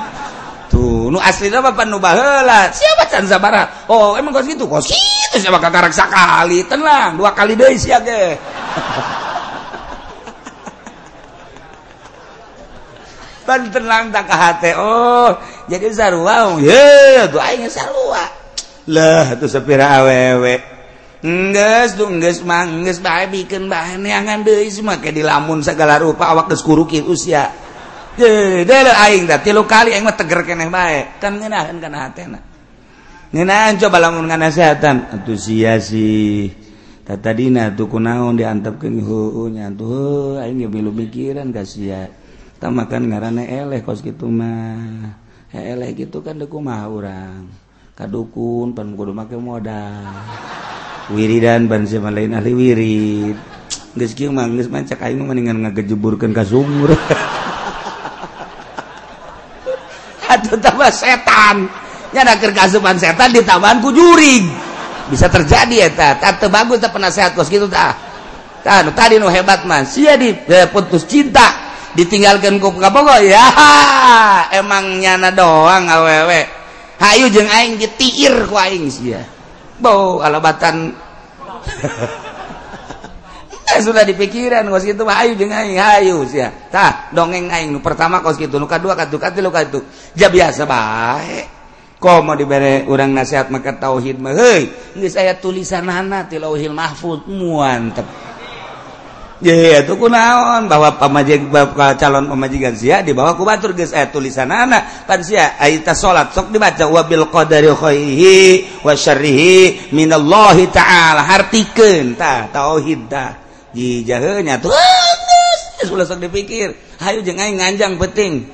[0.69, 2.71] tuh nu asli Bapak nu baheula.
[2.71, 4.65] Siapa can barat oh emang kos gitu?
[4.67, 8.37] Kos itu siapa kakarak sekali tenang dua kali deui sia ge.
[13.45, 15.37] Pan tenang tak ka hate oh
[15.69, 18.25] jadi sarua ye tuh aing sarua.
[18.85, 20.61] Lah tuh sepira awewe.
[21.25, 26.29] Engges tuh engges mah engges bae bikin bahan neangan, deui semua kayak dilamun segala rupa
[26.29, 27.49] awak geus kurukir usia.
[28.17, 31.19] aing da tilu kali aing mah teger keneh bae.
[31.19, 32.39] Kan ngeunaheun kana hatena
[33.35, 35.11] Ngeunaheun coba lamun kana sehatan.
[35.11, 36.47] Atuh sia sih.
[37.05, 42.09] Tatadina tuh kunaon diantepkeun heueuh nya tuh aing ge milu mikiran ka sia.
[42.65, 45.13] makan ngaranna eleh kos kitu mah.
[45.53, 47.45] Eleh gitu kan deku mah urang.
[47.93, 50.15] Kadukun pan kudu make modal.
[51.13, 53.37] Wiridan ban si lain ahli wirid.
[53.93, 56.95] Geus kieu mah geus mancak aing mah mendingan ngagejeburkeun ka sumur.
[60.49, 61.67] tambah setan.
[62.15, 64.47] Nyana kerkasupan setan ditambahan ku jurig
[65.05, 67.93] bisa terjadi ya ta tak bagus tak penasehat kos gitu ta
[68.65, 71.65] ta tadi nu hebat man sia di eh, putus cinta.
[71.95, 73.39] Ditinggalkan ku kapogo ya
[74.59, 76.43] emang nyana doang awewe
[76.99, 79.23] hayu jeung aing ditiir ku aing sia.
[79.79, 80.91] Bau alabatan.
[83.65, 86.53] eh, sudah dipikiran kos gitu mah ayu jeung aing hayu sia.
[86.69, 89.81] Tah, dongeng aing nu pertama kos gitu, nu kadua katu katilu katu
[90.13, 91.55] Ja biasa bae.
[91.95, 94.67] Komo dibere urang nasihat maka tauhid mah heuy,
[94.99, 98.03] geus aya tulisanana ti Lauhil Mahfuz muantep.
[99.43, 101.51] Ya itu kunaon bahwa pamajik
[101.99, 106.87] calon pemajikan sia di bawah kubatur geus aya tulisanana pan sia aita salat sok dibaca
[106.87, 108.37] wa bil qadari khairihi
[108.83, 113.44] wa syarrihi minallahi ta'ala hartikeun tah tauhid tah
[113.75, 114.71] jijahnya tuh.
[116.15, 116.73] Dipikir.
[117.03, 118.47] Ayo jeng aing nganjang peting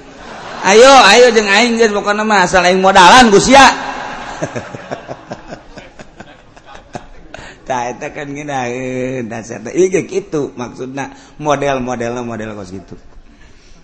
[0.61, 3.65] ayo ayo jeng aing geus pokona mah asal aing modalan Gus ya.
[7.67, 11.13] Tah eta kan ngeunaheun eh, dasar teh ieu kitu maksudna.
[11.41, 12.97] Model-modelna model kos gitu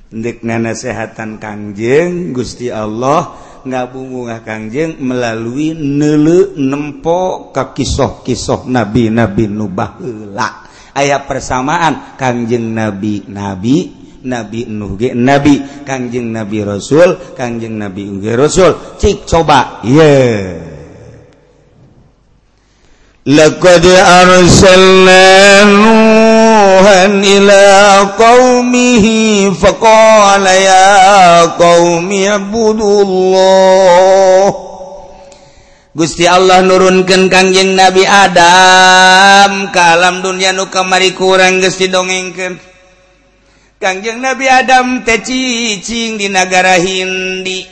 [0.08, 3.36] Ndek nasehatan Kangjeng Gusti Allah
[3.68, 10.64] ngabungungah Kangjeng melalui neuleu nempo ka kisah-kisah nabi-nabi nu baheula.
[10.98, 12.18] ayat persamaan.
[12.18, 13.78] Kangjeng nabi nabi.
[14.26, 15.86] Nabi nuge nabi.
[15.86, 17.38] Kangjeng nabi rasul.
[17.38, 18.98] Kangjeng nabi uge rasul.
[18.98, 19.86] Cik coba.
[19.86, 19.94] Ye.
[19.94, 20.78] Yeah.
[23.28, 27.68] laqad arsalna nuhan ila
[28.16, 33.68] qaumihi faqala ya qaumi ibudullah
[35.98, 39.74] Gusti Allah nurunkan Kangjeng Nabi Adam.
[39.74, 42.54] Ke alam dunia nu kamari kurang Gusti didongengkeun.
[43.82, 47.66] Kangjeng Nabi Adam teh cicing di negara Hindi.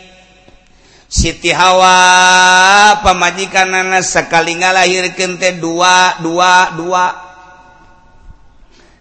[1.05, 7.05] Siti Hawa pamajikan anak sekali ngalahirkan teh dua dua dua.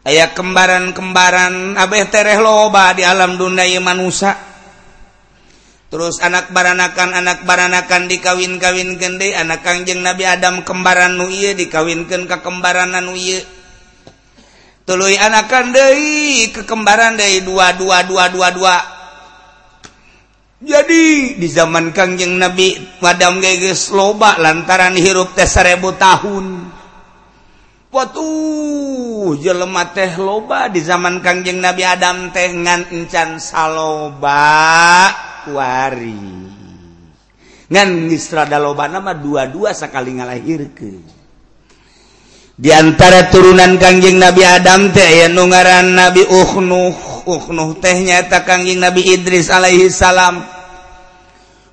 [0.05, 4.54] Ayah kembaran-kembaran abeh tereh loba di alam dunia manusia
[5.95, 12.43] terus anak baranakan anak baranakan dikawin-kawin gede anak Kangjeng Nabi Adam kembaran nuye dikawinkan ke
[12.43, 13.47] kembaran nuye
[14.83, 18.77] tulu anakan Dei kekembaran dari dua dua dua dua dua.
[20.65, 26.73] Jadi di zaman Kangjeng Nabi Adam geges loba lantaran hirup teh seribu tahun.
[27.95, 34.55] Watuh jelema teh loba di zaman Kangjeng Nabi Adam teh ngan encan saloba.
[35.45, 36.17] kuari.
[37.69, 41.05] Nganrada loba nama dua-dua sekali ngalahirkeun.
[42.55, 48.79] Di antara turunan Kangjeng Nabi Adam teh aya nungaran Nabi Uhnuh Uhnuh teh nyata Kangjeng
[48.79, 50.45] Nabi Idris alaihi salam.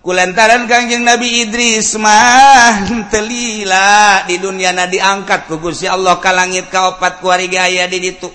[0.02, 6.74] Kulantaran Kanjeng Nabi Idris mah telila di dunia na diangkat ku Gusti Allah ka langit
[6.74, 8.32] ka opat kuari aya di ditu.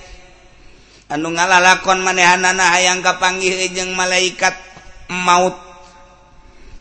[1.10, 4.54] Anu ngalalakon manehanana hayang kapanggih jeung malaikat.
[5.10, 5.58] maut.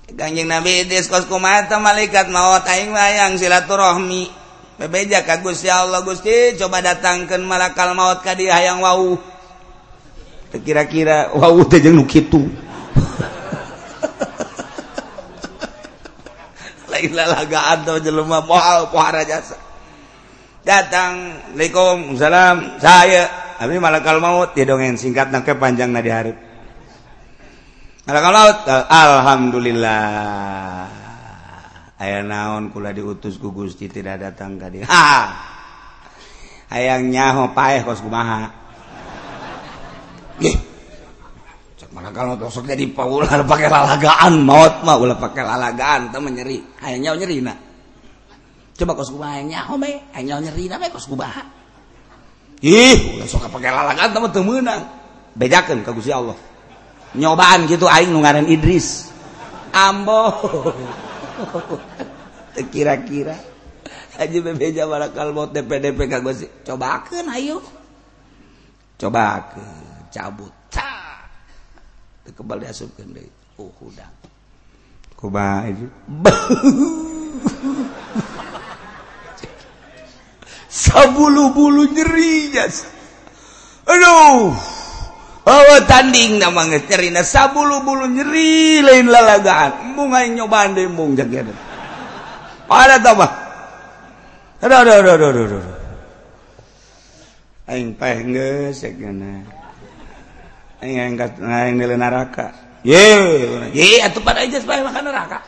[0.05, 4.45] Ganjing nabi diskosku mata malaikat maut aing wayang silaturahmi.
[4.75, 9.17] Bebeja ka Gusti Allah Gusti coba datangkan malakal maut ka dia hayang wau.
[10.55, 12.47] Kira-kira wau teh jeung nu kitu.
[16.91, 19.57] Lain lalagaan teh jelema moal pohara jasa.
[20.61, 23.25] Datang Assalamualaikum salam saya.
[23.57, 26.44] Abdi malakal maut didongeng singkat nake panjang na hareup
[28.13, 28.59] laut.
[28.69, 30.01] Alhamdulillah.
[31.95, 34.86] Aya naon kula diutus ku Gusti tidak datang ka dia.
[36.69, 38.51] Hayang nyaho paeh kos kumaha.
[40.43, 40.59] Ih.
[41.80, 44.43] Cek mana kalau tosok jadi paular pakai lalagaan?
[44.43, 46.59] Maut mah ulah pakai lalagaan teu nyeri.
[46.84, 47.55] Hayang nyaho nyeri na.
[48.75, 51.47] Coba kos kumaha hayang nyaho be hayang nyaho nyeri na kos kumaha?
[52.59, 54.84] Ih ulah sok pakai lalagaan teu meunang.
[55.32, 56.36] Bejakeun ka Gusti Allah.
[57.16, 59.11] nyobaan gitu aing nungaran Idris.
[59.76, 60.32] Ambo.
[62.72, 63.36] Kira-kira.
[64.16, 66.49] Aja bebeja barakal mau DPDP kagak sih.
[66.63, 67.59] Cobakeun ayo.
[68.95, 69.59] Coba ke
[70.07, 71.20] cabut ta
[72.32, 73.28] kebal diasupkeun deh
[73.59, 74.07] oh udah.
[75.20, 75.91] Coba itu
[80.72, 82.88] sabulu bulu nyeri jas.
[83.84, 84.55] Aduh.
[85.45, 89.93] Oh tanding nama nyerina sabulu-bulu nyeri lain lalagaan.
[89.93, 91.53] Mung aing nyobaan deui mung jagean.
[92.65, 93.31] Ada tah mah.
[94.65, 95.63] Aduh aduh aduh aduh aduh.
[97.69, 99.45] Aing paeh geus cenah.
[100.81, 102.49] Aing angkat aing neuleuh neraka.
[102.81, 103.05] Ye,
[103.69, 105.45] ye atuh pada aja paeh makan neraka.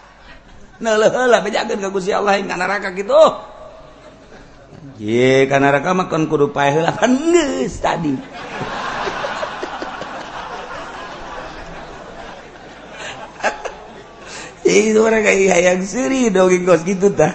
[0.77, 3.17] Neuleuh heula bejakeun ka Gusti Allah aing neraka kitu.
[5.01, 8.13] Ye, ka neraka mah kon kudu paeh heula kan geus tadi.
[14.68, 17.32] yang seri doge kos gitu tah.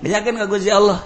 [0.00, 1.00] Bejakan ka Gusti Allah.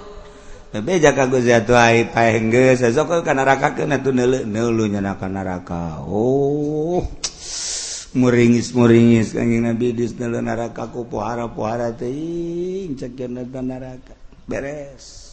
[0.71, 5.27] Beja ka Gusti Allah taeng geus sesok ka neraka kena tuh neuleuh neuleuh nyana ka
[5.27, 5.99] neraka.
[6.07, 7.03] Oh
[8.15, 14.15] muringis muringis kanjing Nabi di neuleuh neraka ku pohara-pohara teuing cekeun ka neraka.
[14.47, 15.31] Beres.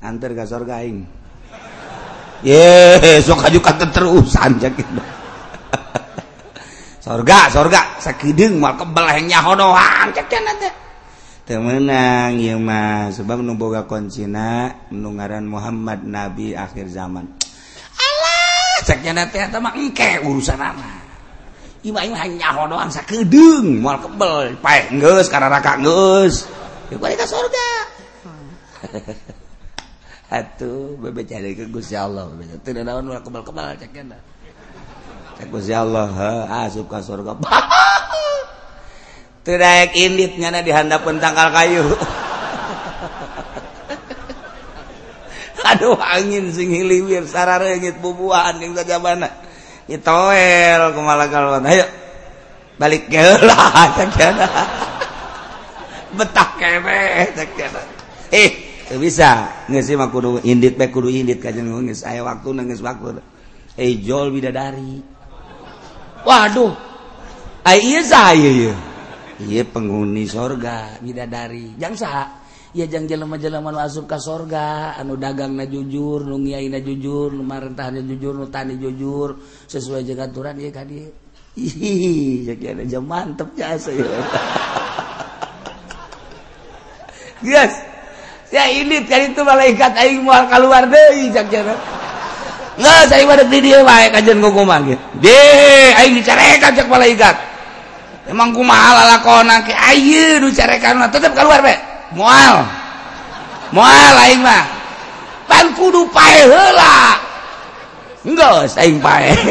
[0.00, 1.04] Antar ka surga aing.
[2.46, 4.78] Ye sok aju kateterusan cek
[7.08, 10.72] surga surga sakideng mal kebel heng nyahodohan cekan teh
[11.48, 13.08] teu meunang ieu mah.
[13.08, 17.24] Sebab nu boga koncina nu ngaran Muhammad nabi akhir zaman.
[17.96, 21.00] Allah cekan teh eta mah engke urusanana
[21.80, 24.60] ieu mah ieu nyahodohan sakideng mal kebel.
[24.60, 26.44] Pae geus kararaka geus
[26.92, 27.68] ieu ka surga
[30.28, 32.28] atuh bebe cari ke Gusti Allah.
[32.36, 34.12] Bebe teu naon mal kebel-kebel cekan
[35.38, 36.10] Allah
[36.66, 37.38] asup ka surga
[39.48, 41.80] Terdaek inditnya di dihandap pentangkal kayu.
[45.72, 49.32] Aduh angin sing hiliwir sararengit bubuhan yang sajabana.
[49.88, 51.64] Itoel kumala kalwan.
[51.64, 51.88] Ayo
[52.76, 54.46] balik lah cek kana.
[56.12, 57.80] Betah kene cek kana.
[58.28, 59.64] Eh, teu bisa.
[59.64, 63.24] Geus mah kudu indit bae kudu indit kajengan geus aya waktu geus waktu.
[63.80, 65.17] Eh jol bidadari.
[66.26, 66.72] waduh.
[69.38, 71.76] Iya penghuni sorga bidadari.
[71.78, 72.42] Jangan
[72.74, 74.98] jang jelema-jelaman asup ka sorga.
[74.98, 79.38] Anu dagang na jujur nungiai na jujur nu marentahna jujur nu tani jujur.
[79.68, 81.12] Sesuai jeung aturan ieu ka dieu.
[81.58, 84.06] Ih jadi jam mantep jasa ya
[87.42, 87.74] guys
[88.54, 91.74] ya ini tadi itu malaikat aing moal keluar deui cak jana
[92.78, 95.02] nggak saya pada di dia wae kajian gue kumah gitu.
[95.18, 97.34] Deh ayo dicarekan cek malaikat
[98.30, 101.74] emang kumah ala lakona ke ayo dicarekan tetep keluar be.
[102.14, 102.62] Moal
[103.74, 104.62] moal aing mah.
[105.50, 107.18] Pan kudu pae heula.
[108.22, 109.34] Enggak aing pae.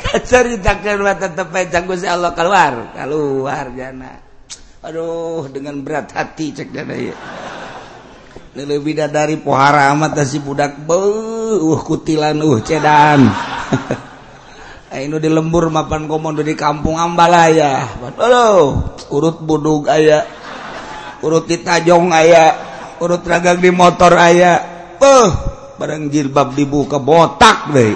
[0.00, 2.96] Kaceritakeun mah tetep ae Gusti Allah keluar.
[2.96, 4.16] Keluar jana.
[4.86, 7.16] Aduh dengan berat hati cek jana ieu ya.
[8.64, 10.80] Lebih dari pohara amat si budak.
[10.80, 13.20] Beuh kutilan uh cedan.
[14.96, 17.84] Ini di lembur mapan komodo di kampung ambalaya
[18.16, 20.24] aduh urut budug aya.
[21.20, 22.56] Urut di tajong aya.
[23.04, 24.54] Urut ragang di motor aya.
[24.96, 27.92] Eh barang jilbab dibuka botak deh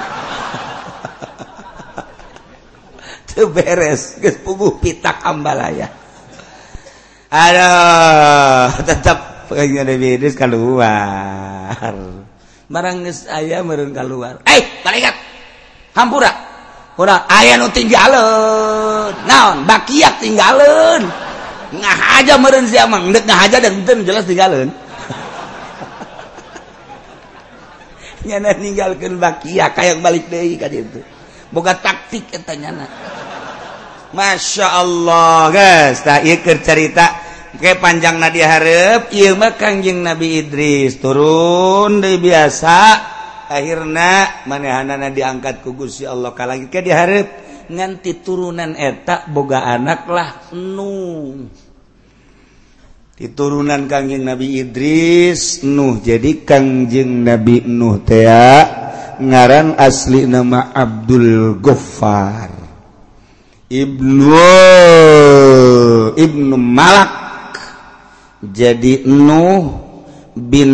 [3.57, 5.89] beres pubuh pita kambalaya
[7.33, 7.71] ada
[8.85, 11.95] tetap penyeris keluar.
[12.71, 14.39] Barang aya merun keluar.
[14.47, 15.15] Eh malaikat!
[15.99, 16.31] Hampura!
[16.95, 19.67] Orang ayah nu tinggalin naon?
[19.67, 21.11] Bakiak tinggalin
[21.71, 24.75] ngah aja meren siamang ndek ngah aja dan benten jelas tinggalin
[28.27, 30.99] nyana ninggalkan bakiak kayak balik deh kan itu
[31.55, 32.87] boga taktik eta nyana
[34.11, 37.07] Masya Allah guys tak ikut cerita
[37.51, 41.03] Oke panjang Nadia Harep Iu makanjing Nabi Idris.
[41.03, 42.77] Turun dari biasa
[43.51, 46.31] akhirnya manehanana diangkat kugus ya Allah.
[46.31, 47.29] Kalau lagi ke diharap
[47.67, 51.51] nganti turunan etak boga anak lah nung
[53.19, 55.99] diturunan Kangjeng Nabi Idris Nuh.
[55.99, 58.31] Jadi Kangjeng Nabi Nuh teh
[59.19, 62.49] ngaran asli nama Abdul Ghaffar.
[63.67, 64.39] Ibnu
[66.15, 67.20] Ibnu Malak.
[68.41, 69.89] jadi Nuh
[70.37, 70.73] bin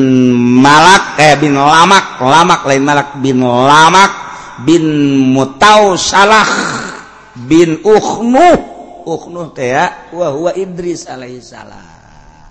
[0.62, 4.12] Malak eh bin Lamak Lamak lain Malak bin Lamak
[4.62, 4.84] bin
[5.34, 6.46] Mutau Salah
[7.34, 12.50] bin Ukhnu Ukhnu teh ya wa huwa Idris alaihissalam.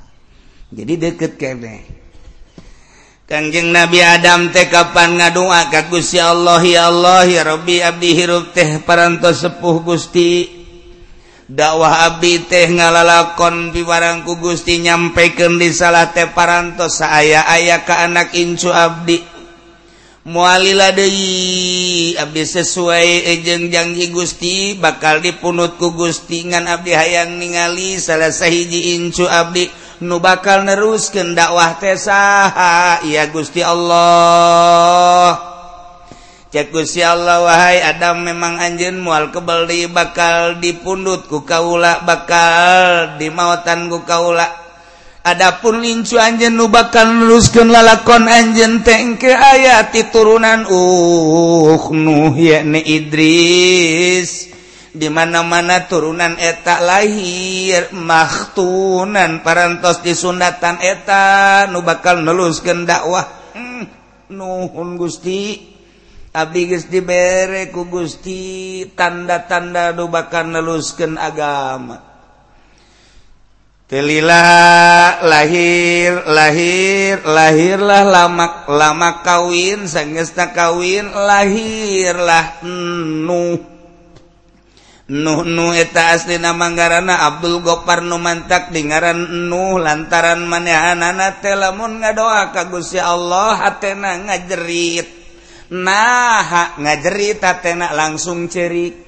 [0.71, 1.83] Jadi deket kene.
[3.27, 6.63] Kanjeng Nabi Adam teh kapan ngadua ka Gusti Allah?
[6.63, 10.54] Ya Allah ya Rabbi abdi hirup teh parantos sepuh Gusti.
[11.45, 18.33] dakwah Abdi teh ngalalakon pibarangku Gusti nyampaikan di salah teh parantos saya ayah ke anak
[18.33, 19.37] Incu Abdi.
[20.25, 28.33] Mualila deui Abdi sesuai ejeng janji Gusti bakal dipunutku Gusti ngan Abdi hayang ningali salah
[28.33, 29.69] sahiji Incu Abdi.
[29.95, 35.54] Nu bakal neruskeun dakwah teh saha ya Gusti Allah.
[36.55, 43.91] Guya Allah wahai Adam memang anjin mual kebeli bakal dipundut ku kaula bakal di mautan
[43.91, 44.47] ku kaula.
[45.19, 52.79] Adapun lincu anjen nu bakal luruskan lalakon anjen tengke aya ti turunan uh Nuh yakni
[52.87, 54.55] Idris.
[54.95, 63.27] Dimana-mana turunan etak lahir maktunan parantos disundatan eta nu bakal nuluskan dakwah.
[63.51, 63.83] Hmm,
[64.31, 65.74] Nuhun Gusti.
[66.35, 72.15] Abdi geus dibere ku Gusti tanda-tanda do bakal neluskeun agama.
[73.85, 83.61] Telilah lahir lahir lahirlah lama lama kawin sanggeusna kawin lahirlah Nuh.
[85.05, 92.01] Nuh Nuh eta aslina manggarana Abdul Gopar nu mantak dingaran Nuh lantaran manehanana teh lamun
[92.01, 95.14] ngadoa ka Gusti Allah hatena ngajerit.
[95.73, 99.05] nah ngajerita tenak langsung cerik.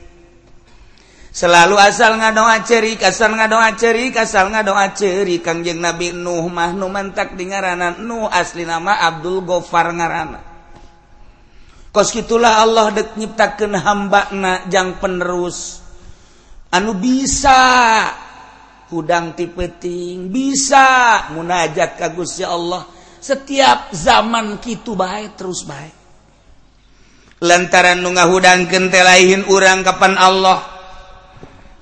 [1.38, 5.46] Selalu asal ngadoa cerik asal ngadoa cerik asal ngadoa cerik.
[5.46, 10.42] Kangjeng Nabi Nuh mah nu mantak di ngaranan Nuh asli nama Abdul Gofar ngarana
[11.98, 15.82] kos gitulah Allah dek nyiptakeun hambana jang penerus.
[16.70, 17.58] Anu bisa
[18.94, 22.86] hudang tipeting bisa munajat ka Gusti Allah.
[23.18, 25.97] Setiap zaman kitu baik terus baik
[27.42, 30.64] lantaran nu ngahudang lain urang kapan Allah.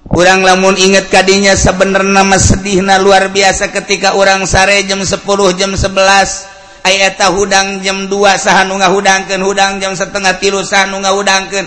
[0.05, 5.17] Kurang lamun inget tadinya sebener nama sedihna luar biasa ketika orang sare jam 10
[5.57, 11.65] jam 11 ayata hudang jam 2 sah nungahudangken hudang jam setengah tilu sah nungahudangken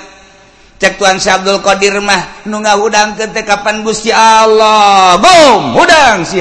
[0.79, 5.19] Tuan Syabdul Qadir mah nunga udang kapan Gusti Allah?
[5.19, 6.39] Boom hudang si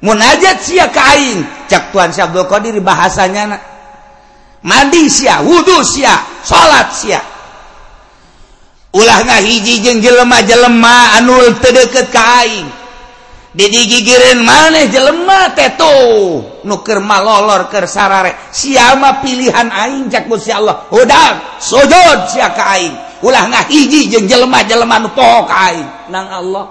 [0.00, 3.60] munajat si kain cek tuan Syabdul Qadir bahasanya
[4.62, 7.22] mandi sia wudhu sia salat sia.
[8.92, 12.68] Ulah ngahiji jeung jelema-jelema anul teu deukeut ka aing.
[14.44, 15.88] Maneh jelema teto
[16.60, 18.52] nuker nu keur malolor keur sarare.
[18.52, 20.92] Sia mah pilihan aing cak Gusti Allah.
[20.92, 22.92] Udah sujud sia ka aing.
[23.24, 25.88] Ulah ngahiji jeung jelema-jelema nu poho ka aing.
[26.12, 26.66] Nang Allah.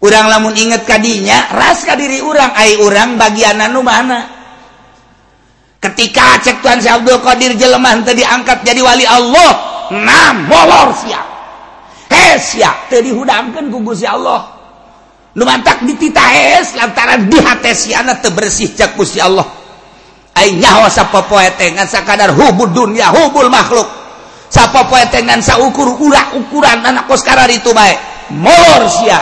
[0.00, 2.56] Urang lamun inget kadinya ras ka diri urang.
[2.56, 4.39] Ai urang bagianan nu mana?
[5.80, 9.50] ketika cek Tuhan Syekh Abdul Qadir jelema teu diangkat jadi wali Allah
[9.96, 11.24] nam molor sia.
[12.12, 14.60] Hese teu dihudangkeun ku Gusti Allah.
[15.32, 16.20] Nu mantak ditita
[16.60, 19.48] es lantaran di hate siana teu bersih cek Gusti Allah.
[20.36, 23.88] Ai nyawa sapopoe teh ngan sakadar hubud dunia hubul makhluk.
[24.52, 27.96] Sapopoe teh ngan saukur ulah ukuran anak kos itu bae.
[28.36, 29.20] Molor sia.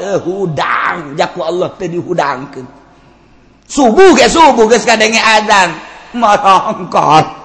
[0.00, 2.66] Teu hudang jaku Allah teu dihudangkeun.
[3.70, 7.40] Subuh ge subuh geus kadenge adan marongkot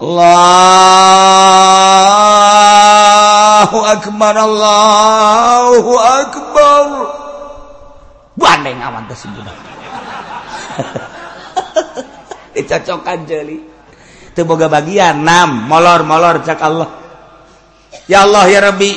[0.00, 0.30] Allahu
[3.84, 6.86] akbar Allahu akbar.
[8.40, 9.52] Bandeng aman teh sebudak
[12.56, 13.60] dicocokkan jeli.
[14.32, 16.88] Teu boga bagian enam molor-molor cak Allah.
[18.08, 18.96] Ya Allah ya Rabbi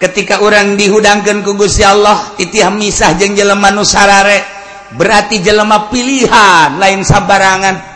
[0.00, 4.59] ketika orang dihudangkan ku Gusti Allah titih misah jeung jelema nu sarare
[4.94, 7.90] berarti jelema pilihan lain sabarangan.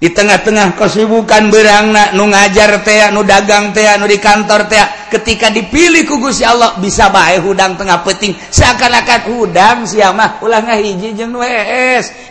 [0.00, 4.80] Di tengah-tengah kesibukan berangna nu ngajar teh nu dagang teh nu di kantor teh
[5.12, 8.32] ketika dipilih ku Gusti Allah bisa bae hudang tengah peting.
[8.32, 11.44] Seakan-akan hudang sia mah ulah ngahiji jeung nu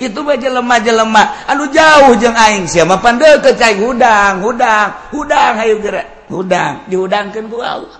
[0.02, 1.46] itu bae jelema-jelema.
[1.46, 7.54] Anu jauh jeung aing sia mah pan deukeut hudang hudang hudang hayu geura hudang dihudangkan
[7.54, 7.99] ku Allah.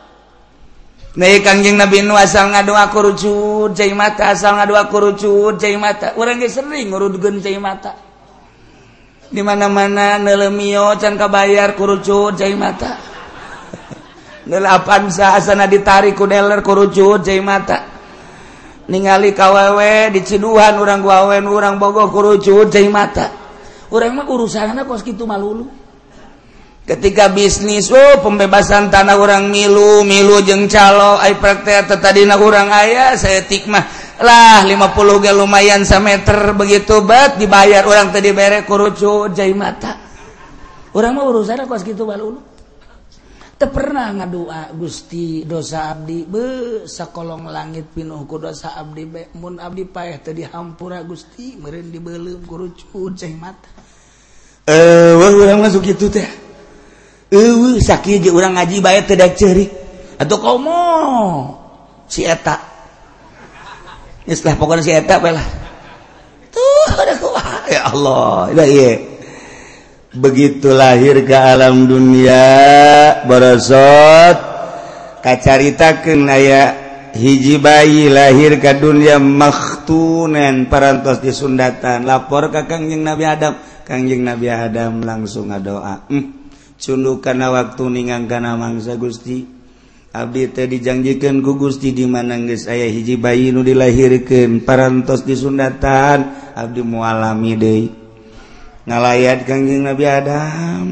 [1.20, 6.16] Nei kangjing Nabi Nu asal ngadoa kurucut cai mata asal ngadoa kurucut cai mata.
[6.16, 7.92] Urang ge sering ngurudkeun cai mata.
[9.28, 12.96] Di mana-mana neuleumio can kabayar kurucut cai mata.
[14.48, 17.84] Neul apansa asana ditarik ku dealer cai mata.
[18.88, 23.28] Ningali kawewe di Ciduhan urang guawen urang bogoh kurucut cai mata.
[23.92, 25.79] Urang mah urusanna kos kitu malulu.
[26.90, 33.14] ketika bisnis oh pembebasan tanah orang milu milu jeng calo ay praktek tetadina orang ayah
[33.14, 33.86] saya tikmah
[34.18, 39.96] lah 50 ge lumayan meter begitu bat dibayar orang tadi bere kurucu jai mata.
[40.92, 42.42] Orang mah urusan kos gitu balulu
[43.60, 46.44] teu pernah ngadua Gusti dosa abdi be
[46.88, 52.42] sakolong langit pinuh ku dosa abdi be mun abdi paeh teu dihampura Gusti meureun dibeuleum
[52.48, 53.68] kurucu jai mata.
[54.64, 56.49] Eh uh, urang masuk kitu teh.
[57.30, 59.70] Sakit orang ngaji bay tidak ceri
[60.18, 61.54] atau kau mau
[62.10, 62.58] si eta.
[64.26, 65.48] Istilah pokoknya si eta lah.
[66.50, 68.92] Tuh ada kuah ya Allah ya iya
[70.10, 72.42] begitu lahir ke alam dunia
[73.30, 74.38] barosot
[75.22, 76.74] kacaritakeun aya
[77.14, 82.10] hiji bayi lahir ke dunia maktunen parantos disundatan.
[82.10, 83.54] Lapor ke kangjeng Nabi Adam.
[83.86, 86.10] Kangjeng Nabi Adam langsung ngadoa.
[86.10, 86.39] Hmm.
[86.80, 89.60] cunduk karena waktu ninggangkana mangsa Gusti.
[90.10, 96.34] Abdi teh dijanjikan ku Gusti di mana geus aya hiji bayi nu dilahirkeun parantos disundatan
[96.58, 97.86] abdi mualami deui.
[98.90, 100.88] Ngalayat Kangjeng Nabi Adam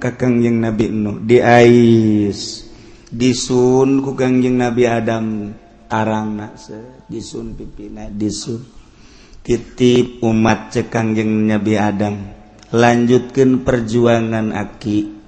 [0.00, 1.20] ka Kangjeng Nabi Nuh.
[1.20, 2.64] Di ais
[3.12, 5.26] disun ku Kangjeng Nabi Adam.
[5.92, 6.56] Arangna
[7.04, 8.64] disun pipina disun
[9.44, 12.16] titip umat cek Kangjeng Nabi Adam.
[12.72, 15.21] Lanjutkan perjuangan aki.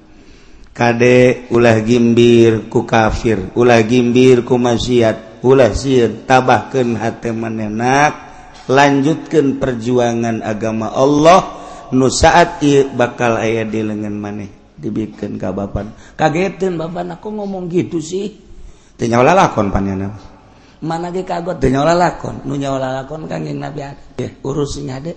[0.74, 8.12] Kade ulah gimbir ku kafir ulah gimbir ku maksiat ulah sir tabahkan hati menenak
[8.66, 11.62] lanjutkan perjuangan agama Allah
[11.94, 15.94] nu saat ieu bakal aya di lengan maneh dibikin ka bapan.
[16.18, 18.34] Kagetin bapak aku ngomong gitu sih.
[18.98, 20.10] Teu lakon panjana
[20.84, 21.62] mana ge kagot?
[21.62, 23.86] Teu lakon nu nyawa lakon kanging nabi
[24.18, 25.14] ya, urusnya ada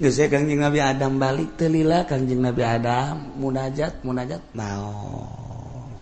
[0.00, 4.40] Kangjing Nabi Adam balik telila kanjing Nabi Adam munajat munajat.
[4.56, 6.00] Naon?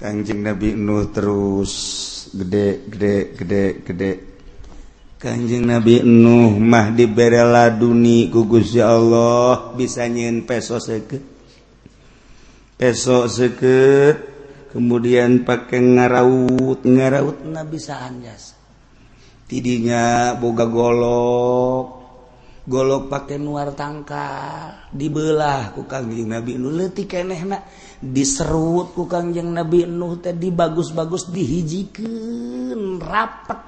[0.00, 1.72] Kanjing Nabi Nuh terus
[2.32, 4.12] gede gede gede gede.
[5.20, 11.20] Kanjing Nabi Nuh mah diberela duni gugus ya Allah bisa nyin peso seket
[12.76, 14.16] peso seket
[14.72, 18.56] kemudian pakai ngaraut ngaraut nabi bisa anjas.
[19.44, 21.95] Tidinya boga golok
[22.66, 24.26] golok pakai nuar tangka
[24.90, 26.74] dibelah ku Kangjeng Nabi Nuh.
[26.74, 27.62] Leutik kenehna
[28.02, 33.60] diserut ku Kangjeng Nabi Nuh teh dibagus-bagus dihijikeun rapet.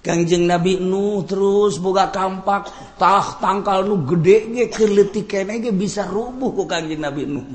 [0.00, 6.08] Kangjeng Nabi Nuh terus boga kampak tah tangkal nu gede ge leutik keneh ge bisa
[6.08, 7.48] rubuh ku Kangjeng Nabi Nuh.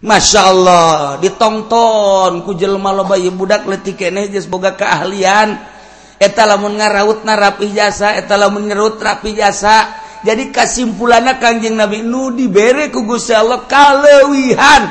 [0.00, 5.79] Masya Allah ditonton ku jelma loba budak leutik keneh geus boga keahlian.
[6.20, 12.04] eta lamun ngaraut na rapi jasa eta lamun nyerut rapi jasa jadi kasimpulannya kanjeng Nabi
[12.04, 14.82] nu diberi ku Gusti Allah kalewihan.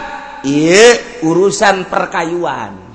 [0.41, 2.89] Iya urusan perkayuan.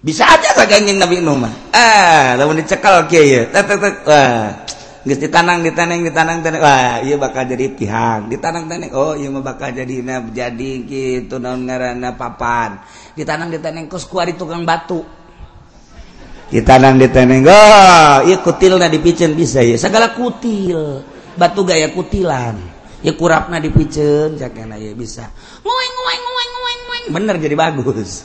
[0.00, 1.52] Bisa aja sa kanjeng Nabi nu mah.
[1.76, 4.64] Ah lamun dicekal kieu okay, tek tek wah
[5.06, 9.38] geus ditanang ditanang ditanang tanang wah iya bakal jadi pihang ditanang tanang oh iya mah
[9.38, 12.80] bakal jadi nah, jadi gitu naon ngaranna papan.
[13.12, 15.04] Ditanang ditanang kos kuari tukang batu.
[16.46, 21.02] ditanang diteneng oh, iya kutilna dipicen bisa ya segala kutil
[21.36, 22.56] batu gaya kutilan.
[23.04, 25.30] Ya kurapna dipicen cakena ya bisa.
[25.62, 28.24] Ngoeng ngoeng ngoeng ngoeng ngoeng bener jadi bagus.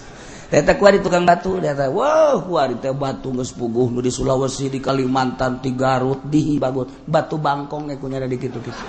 [0.52, 4.84] Eta kuari tukang batu, eta wow kuari teh batu geus puguh nu di Sulawesi, di
[4.84, 8.84] Kalimantan, di Garut, di Bagot, batu bangkong ge kunyada di kitu-kitu.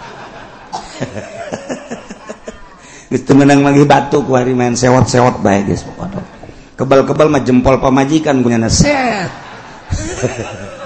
[3.12, 6.32] Geus menang magi batu kuari main sewot-sewot bae geus pokona.
[6.83, 9.30] kebal-kebal mah jempol pamajikan punya set.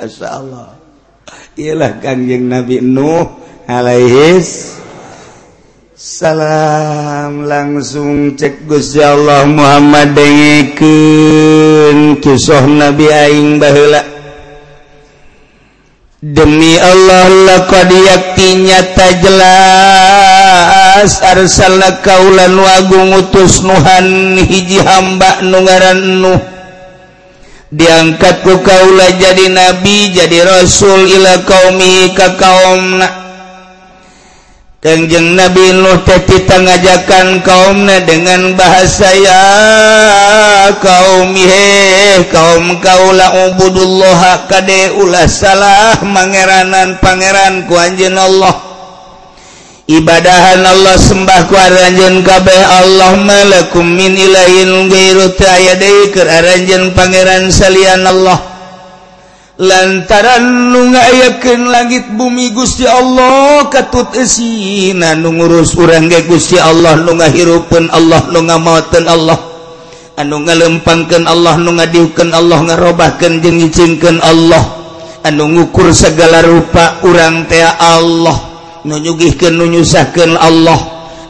[0.00, 0.76] Masya Allah
[1.56, 3.24] ialah kanjeng Nabi Nuh
[3.64, 4.76] alaihis
[5.96, 7.44] salam.
[7.48, 14.09] Langsung cek Gusti Allah Muhammad dengikeun kisah Nabi aing baheula.
[16.20, 26.40] demi Allahlah kodiaktinyata jelas arsal kaulan wagung utus Nuhan hiji hamba nugaran Nuh
[27.70, 33.29] diangkatku kaulah jadi nabi jadi rasul ila kaumi ka kaumna.
[34.80, 39.44] Kanjeng Nabi Nuh kita ngajakan kaumnya dengan bahasa ya
[40.80, 48.56] kaum he kaum kaula ubudullah kade ulah salah mangeranan pangeran ku anjeun Allah.
[49.84, 56.96] Ibadahan Allah sembah ku anjeun kabeh Allah malakum min ilahin ghairu ta deui keur aranjeun
[56.96, 58.49] pangeran salian Allah.
[59.60, 66.96] lantaran nu ngayaken langit bumi Gusti Allah katut esina nu ngurus urang ge Gusti Allah
[66.96, 69.38] nu ngahirupeun Allah nu ngamaoten Allah.
[70.20, 74.60] Anu ngalempangkeun Allah nu ngadiukeun Allah ngarobahkeun jeung ngicinkeun Allah.
[75.24, 78.36] Anu ngukur segala rupa urang teh Allah.
[78.84, 80.76] Nu nyugihkeun nu nyusahkeun Allah.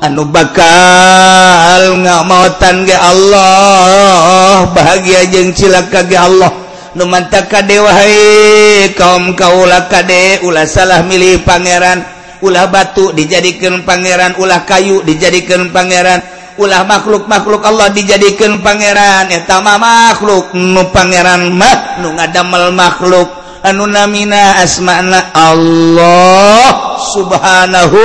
[0.03, 4.67] Anu bakal ngamaotan ge Allah.
[4.75, 6.70] Bahagia jeung cilaka ge Allah.
[6.95, 12.03] numanta kade wahai kaum kaula kade ulah salah milih pangeran
[12.41, 16.21] ulah batu dijadikan pangeran ulah kayu dijadikan pangeran
[16.61, 19.33] ulah makhluk-makhluk Allah dijadikan pangeran.
[19.33, 23.29] Eta mah makhluk nu pangeran mah nu ngadamel makhluk.
[23.61, 26.65] Anu namina asma'na Allah
[27.13, 28.01] subhanahu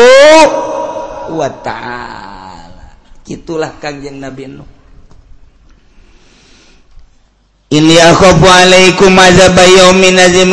[1.32, 2.92] wa ta'ala.
[3.24, 4.74] Gitulah kangjeng Nabi Nuh.
[7.66, 9.01] Iniaikumzim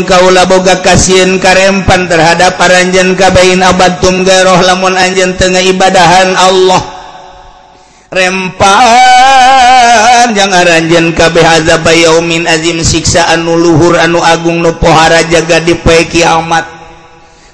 [0.08, 6.80] kaula boga kasihin karempan terhadap paranjen kabain abad tumgaroh lamun anjen tengah ibadahan Allah.
[8.08, 8.80] Rempan
[10.32, 12.80] jangan ranjen kabeh azabayaumin azim.
[12.80, 16.64] Siksaan nu luhur anu agung nu pohara jaga di poe kiamat.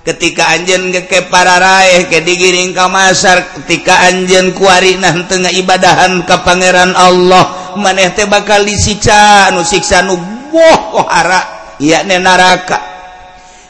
[0.06, 6.46] Ketika anjen geke para raih ke digiring ka masar ketika anjen kuarinah tengah ibadahan ka
[6.46, 7.57] pangeran Allah.
[7.76, 10.16] maneh teh bakal disiksa anu siksa nu
[10.48, 12.88] boh kohara iya ne neraka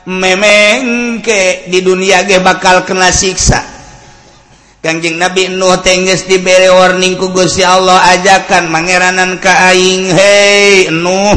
[0.08, 3.76] memengke di dunia ge bakal kena siksa.
[4.78, 11.36] Kanjeng Nabi Nuh tengges diberi warning ku Gusti Allah ajakan mangeranan ka aing hei Nuh.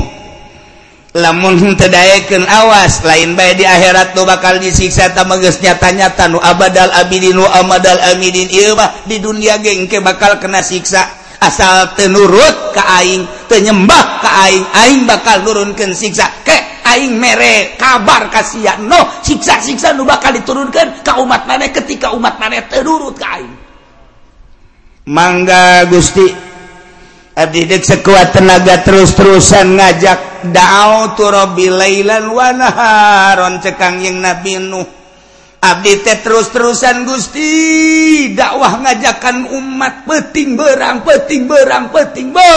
[1.11, 6.87] Lamun tedaekeun awas lain bae di akhirat nu bakal disiksa tama geus nyata-nyata nu abadal
[6.95, 8.47] abidin nu amadal amidin.
[8.47, 11.20] Ieu mah di dunia ge engke bakal kena siksa.
[11.41, 16.29] asal tenurut keing penyembah keing Aing bakal nurunkan siksa.
[16.45, 16.53] Ke
[16.85, 22.61] Aing mere kabar kasihan no siksa-siksa nu bakal diturunkan ke umat maneh ketika umat maneh
[22.69, 23.53] tenurut keing
[25.09, 26.29] mangga Gusti
[27.31, 34.59] Abdi dek sekuat tenaga terus-terusan ngajak da'au tu rabbi lailan wa naharon cekang yang Nabi
[34.59, 35.00] Nuh
[35.61, 37.53] Abdi terus-terusan Gusti.
[38.33, 42.53] Dakwah ngajakan umat peting berang peting berang peting bo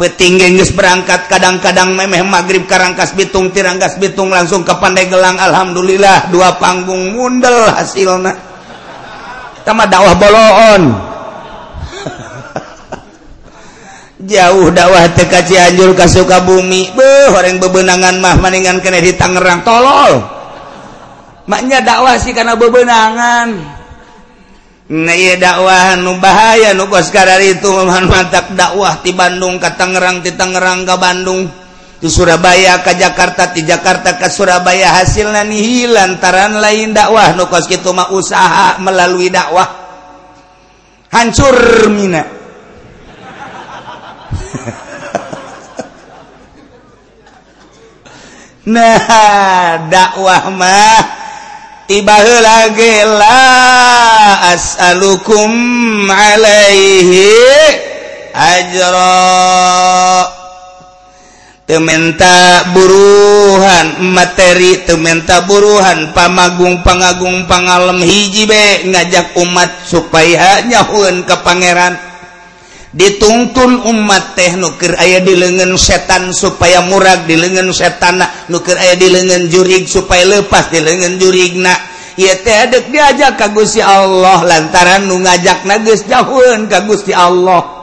[0.00, 5.36] peting gengges berangkat kadang-kadang memeh maghrib karangkas bitung tirangkas bitung langsung ke pandai gelang.
[5.36, 8.40] Alhamdulillah dua panggung mundel hasilnya
[9.68, 10.82] sama dakwah boloon.
[14.32, 16.96] Jauh dakwah teka Cianjur ke Sukabumi.
[16.96, 19.60] Beuh orang bebenangan mah maningan kena di Tangerang.
[19.60, 20.31] Tolol
[21.46, 23.48] maknya dakwah sih karena bebenangan.
[24.92, 30.36] Nah iya dakwah nu bahaya nu sekarang itu mantap dakwah di Bandung ke Tangerang di
[30.36, 31.48] Tangerang ke Bandung
[32.02, 34.92] di Surabaya ke Jakarta di Jakarta ke Surabaya.
[35.00, 37.32] Hasilnya nih lantaran lain dakwah.
[37.32, 39.70] Nu kos gitu mah usaha melalui dakwah.
[41.08, 42.22] Hancur mina.
[48.62, 51.21] Nah dakwah mah
[51.86, 52.74] tibalah
[54.52, 55.50] asalukum
[56.10, 57.32] alaihi
[58.34, 60.28] ajra.
[61.62, 71.36] Tementa buruhan materi tementa buruhan pamagung pangagung pangalem hiji be ngajak umat supaya nyahun ke
[71.40, 72.11] pangeran.
[72.92, 78.96] ditungtun umat teh nukir ayah di lengan setan supaya murag di lengan setana nukir ayah
[79.00, 81.72] di lengan jurig supaya lepas di lengan jurigna.
[82.20, 87.80] Ya teh adek diajak ka Gusti Allah lantaran nu ngajak nages jauhan ka Gusti Allah.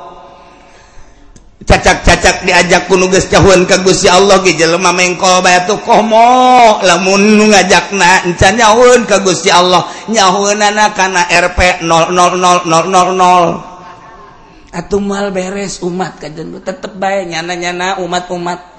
[1.70, 7.46] Cacak-cacak diajak kuno geus jauhan ka Gusti Allah ge jelema mengkol batu komo lamun nu
[7.50, 9.86] ngajakna encan nyahueun ka Gusti Allah.
[10.10, 13.69] Nyahueunana kana RP 0000
[14.70, 18.78] Atuh mal beres umat kajendu tetep bae nyana-nyana umat-umat.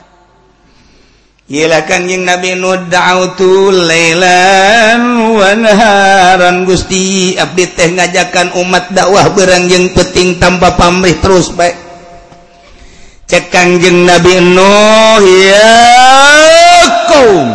[1.50, 5.02] Yelah kanjing Nabi Nuh da'autu lailan
[5.34, 6.62] wa naharan.
[6.62, 11.74] Gusti abdi teh ngajakan umat dakwah berang jeung penting tanpa pamrih terus baik
[13.26, 15.74] Cek kanjing Nabi Nuh ya
[17.10, 17.48] kaum.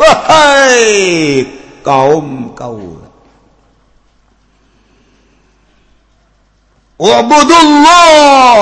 [0.00, 0.88] Wahai
[1.84, 3.07] kaum kaum
[6.98, 8.58] Ubudullah.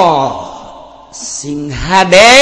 [1.09, 2.37] Sing hade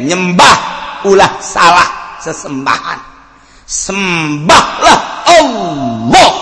[0.00, 0.56] nyembah
[1.04, 2.96] ulah salah sesembahan.
[3.68, 6.32] Sembahlah Allah.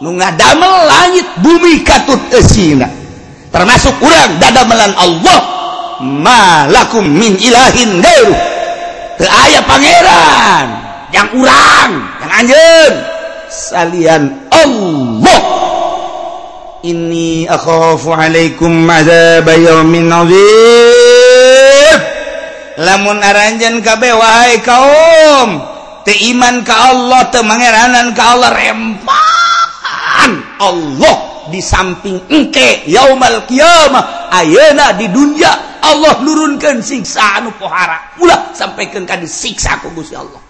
[0.00, 2.88] Nu ngadamel langit bumi katut esina.
[3.52, 5.40] Termasuk urang dadamelan Allah.
[6.00, 8.32] Malakum min ilahin gairu.
[9.20, 10.68] Teu aya pangeran.
[11.12, 11.90] Yang urang
[12.24, 12.94] yang anjeun.
[13.52, 15.69] Salian Allah.
[16.80, 17.44] ini
[22.80, 25.60] lamun aranjen kabeh wahai kaum
[26.10, 31.16] iman ka Allah temangeranan ka Allah rempahan Allah
[31.54, 39.06] di samping engke yaumal kiamah ayeuna di dunia Allah nurunkan siksa anu pohara ulah sampaikan
[39.06, 40.42] ka disiksa ku Gusti Allah.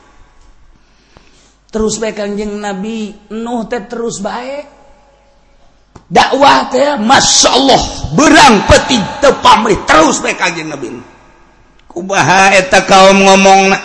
[1.71, 4.80] Terus bae kanjeng Nabi Nuh teh terus baik
[6.11, 7.79] dakwah teh masya Allah
[8.19, 10.91] berang peti tepamri terus baik kajian nabi.
[11.91, 13.83] Kubaha eta kaum ngomong nak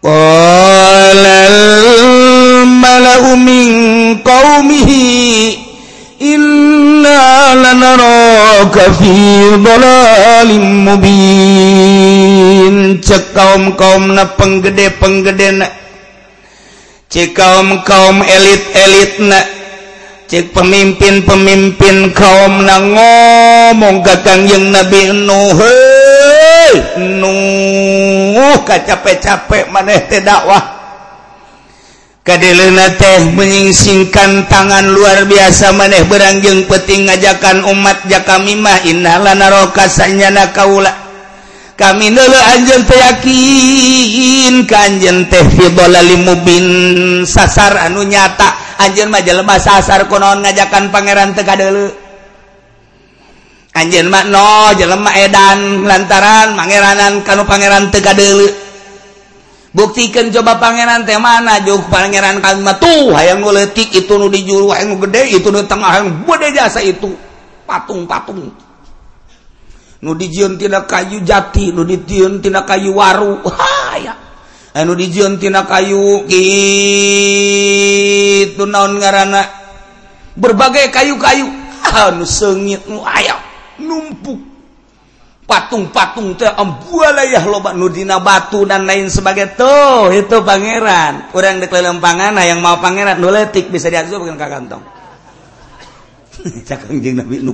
[0.00, 1.56] qalal
[2.64, 3.72] malau min
[4.24, 5.52] qaumihi
[6.16, 9.12] inna lanaraka fi
[9.60, 12.76] dhalalim mubin.
[13.04, 15.68] Cek kaum kaum na penggede penggede na
[17.12, 19.55] cek kaum kaum elit elit na
[20.26, 25.54] cek pemimpin-pemimpin kaum na ngomong gagangjeng Nabi Nuh
[27.22, 30.74] Nuh ka capek-capek maneh teh dakwah.
[32.26, 40.50] Kadelena teh menyingsingkan tangan luar biasa maneh berangjeng peting ngajakan umat jakamimah innalah naroka sanyana
[40.50, 40.90] kaula.
[41.78, 45.70] Kami dulu anjen teh yakin kanjen teh fi
[46.18, 46.66] mubin
[47.22, 48.65] sasar anu nyata.
[48.80, 51.88] anjen maja lemah sasar konon ngajakan Pangeran Tekadelu
[53.76, 58.48] Anjun mak no jelema edan lantaran pangeranan kanu Pangeran Tekadelu
[59.76, 64.48] buktikan coba pangeran teh mana juk pangeran kami mah tuh hayang ngeletik itu nu di
[64.48, 67.12] juru hayang gede itu nu tengah hayang gede jasa itu.
[67.68, 68.48] Patung-patung.
[70.00, 73.44] Nu dijieun tina kayu jati nu dijieun tina kayu waru.
[73.44, 74.25] Hayang
[74.76, 76.28] anu dijuntina kayu
[78.44, 79.66] itu naon ngaranana
[80.36, 81.48] berbagai kayu-kayu.
[81.96, 83.40] Anu sengit nu ayam
[83.80, 84.38] numpuk.
[85.46, 91.30] Patung-patung terbualayah loba Nudina batu dan lain sebagai tuh itu Pangeran.
[91.30, 94.82] Kurang di pangan yang mau Pangeran nuletik bisa diatur bukan kantong.
[97.22, 97.46] Nabi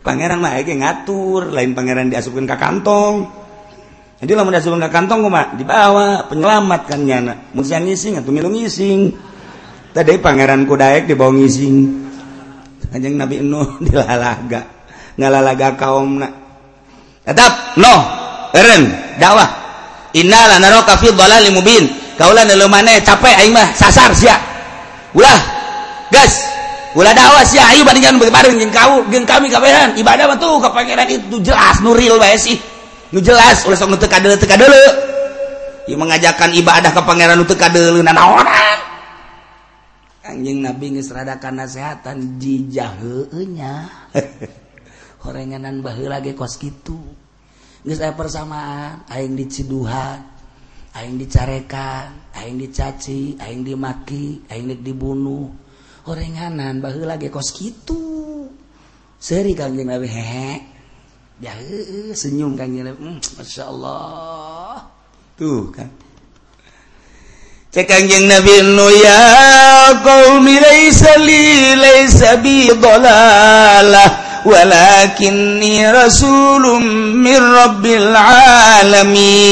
[0.00, 3.39] Pangeran mah ngatur lain Pangeran diasupkan ke kantong.
[4.20, 9.16] Jadi lah diasupkan ke kantong mah dibawa penyelamat kan nyana musia ngising atau milu ngising?
[9.96, 11.76] Tadi pangeran kudaek dibawa ngising.
[12.92, 14.68] Kanjeng Nabi Nuh dilalaga.
[15.16, 16.28] Ngalalaga kaum na
[17.24, 17.94] tetap no
[18.52, 19.48] eren dakwah.
[20.12, 21.88] Innala naraka fi dhalalin mubin.
[22.20, 22.60] Kaulah nu
[23.00, 24.36] capek aing mah sasar sia.
[25.16, 25.40] Ulah
[26.12, 26.44] gas.
[26.92, 27.72] Ulah dakwah sia.
[27.72, 29.96] Ayo bandingkan bareng jeung kau jeung kami kabehan.
[29.96, 32.69] Ibadah mah tuh ka pangeran itu jelas nuril bae sih
[33.10, 34.82] nu jelas ulah sok teu kadele teu kadele
[35.90, 38.46] ieu mengajakan ibadah ka pangeran nu teu kadele naon?
[40.20, 43.90] Anjing nabi geus rada kana sehatan jijah heueuh nya
[45.26, 46.96] horenganan baheula ge kos kitu.
[47.82, 50.20] Geus aya persamaan aing diciduhan
[50.94, 55.50] aing dicarekan aing dicaci aing dimaki aing dibunuh.
[56.06, 58.46] Horenganan baheula ge kos kitu.
[59.18, 60.79] Seuri kanjing nabi hehe.
[61.40, 61.56] ya
[62.12, 64.84] senyum kang hmm, masya Allah.
[65.40, 65.88] Tuh kan.
[67.70, 76.82] Cek kanjeng Nabi nu ya qaumi laisa li laisa bi dalalah walakinni rasulum
[77.24, 78.10] mir rabbil
[78.90, 79.46] alamin.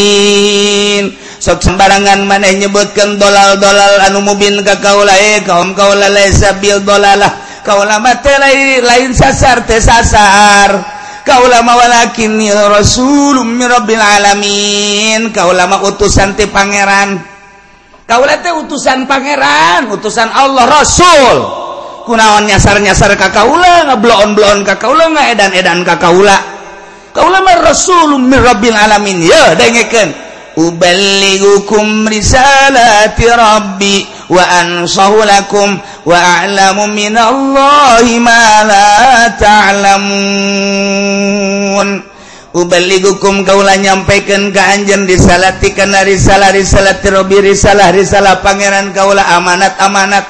[1.39, 6.83] Sok sembarangan maneh nyebutkan dolal-dolal anu mubin ka kaula e eh, kaum kaula laisa bil
[6.83, 8.35] dolalah kaula mate
[8.83, 10.98] lain sasar teh sasar.
[11.29, 12.41] kaulamakin
[12.73, 15.29] Rasulbil alamin.
[15.29, 17.21] Kaula lama utusan ti Pangeran.
[18.09, 21.37] Kaula teh utusan Pangeran utusan Allah Rasul.
[22.09, 26.41] Kunaon nyasar-nyasar Kakaula ngeblon-blon Kakaula edan-edan Kakaula
[28.25, 29.21] min rabbil alamin.
[29.21, 30.27] Ya dengekeun.
[30.59, 34.18] Uballighukum risalati Rabbi.
[34.29, 40.69] waansholakum waalamu minallahi ma la ta'lamun.
[42.49, 50.25] Ubaligukum kaula nyampaikan ka anjeun disalatikan risalah risalah tirobi risalah risalah pangeran kaula amanat amanat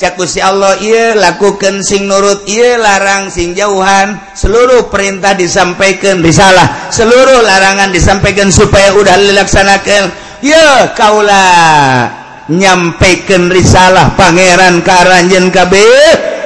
[0.00, 4.20] cak Allah ieu lakukan sing nurut ieu larang sing jauhan.
[4.36, 10.12] Seluruh perintah disampaikan risalah seluruh larangan disampaikan supaya udah dilaksanakan.
[10.40, 12.19] Ya kaula
[12.50, 15.74] nyampaikan risalah Pangeran Karanjen KB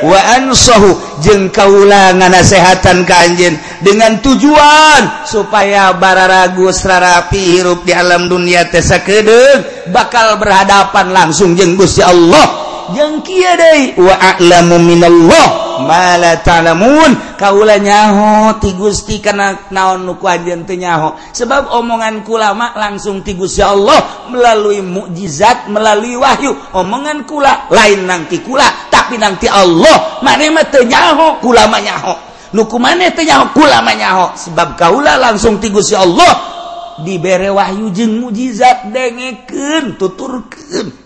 [0.04, 0.92] waanhu
[1.24, 9.00] jeng kaulangan nasehatan Kanjen dengan tujuan supaya bara ragu serarapi hirup di alam dunia Tesa
[9.00, 12.63] Kedeg bakal berhadapan langsung jenggus ya Allah.
[12.92, 15.46] yang kiai wa'lamu minallah
[15.88, 17.36] ma la ta'lamun.
[17.40, 21.16] Kaula nyaho ti Gusti kana naon nu ku anjeun teu nyaho.
[21.32, 26.52] Sebab omongan kulama langsung ti Gusti Allah melalui mukjizat melalui wahyu.
[26.76, 30.20] Omongan kula lain nang ti kula tapi nang ti Allah.
[30.22, 32.14] Maneh mah teu nyaho kulama nyaho.
[32.54, 34.26] Nu kumaneh teu nyaho kulama nyaho.
[34.38, 36.54] Sebab kaula langsung ti Gusti Allah
[37.02, 41.03] dibere wahyu jeung mukjizat dengekeun tuturkeun.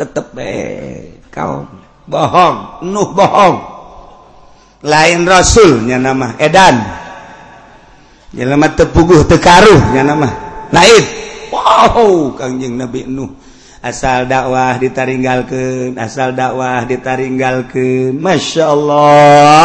[0.00, 1.68] tetep eh kau
[2.08, 3.56] bohong nuh bohong.
[4.80, 6.80] Lain rasulnya nama edan.
[8.32, 10.30] Jelema tepuguh tekaruhnya nama
[10.72, 11.04] naib
[11.52, 13.28] wow kangjeng nabi nuh.
[13.80, 19.64] Asal dakwah ditaringgalkan asal dakwah ditaringgalkan masya Allah.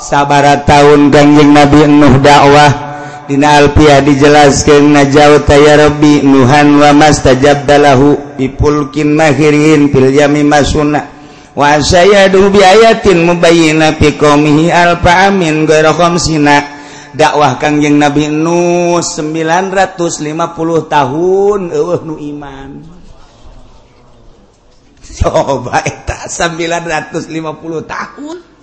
[0.00, 2.93] Sabar tahun kangjeng nabi nuh dakwah.
[3.24, 11.08] Dina Alpia dijelaskan najauh Robbi Nuhan wamas tajabdalahu bipulkin mahirin fil yami masuna.
[11.56, 16.76] Wa sayadu bi ayatin mubayina fi qaumihi alfa amin ghairu khamsina.
[17.16, 19.96] Dakwah Kangjeng Nabi Nuh 950
[20.84, 22.70] tahun eueuh nu iman.
[25.00, 27.32] Coba eta 950
[27.88, 28.53] tahun.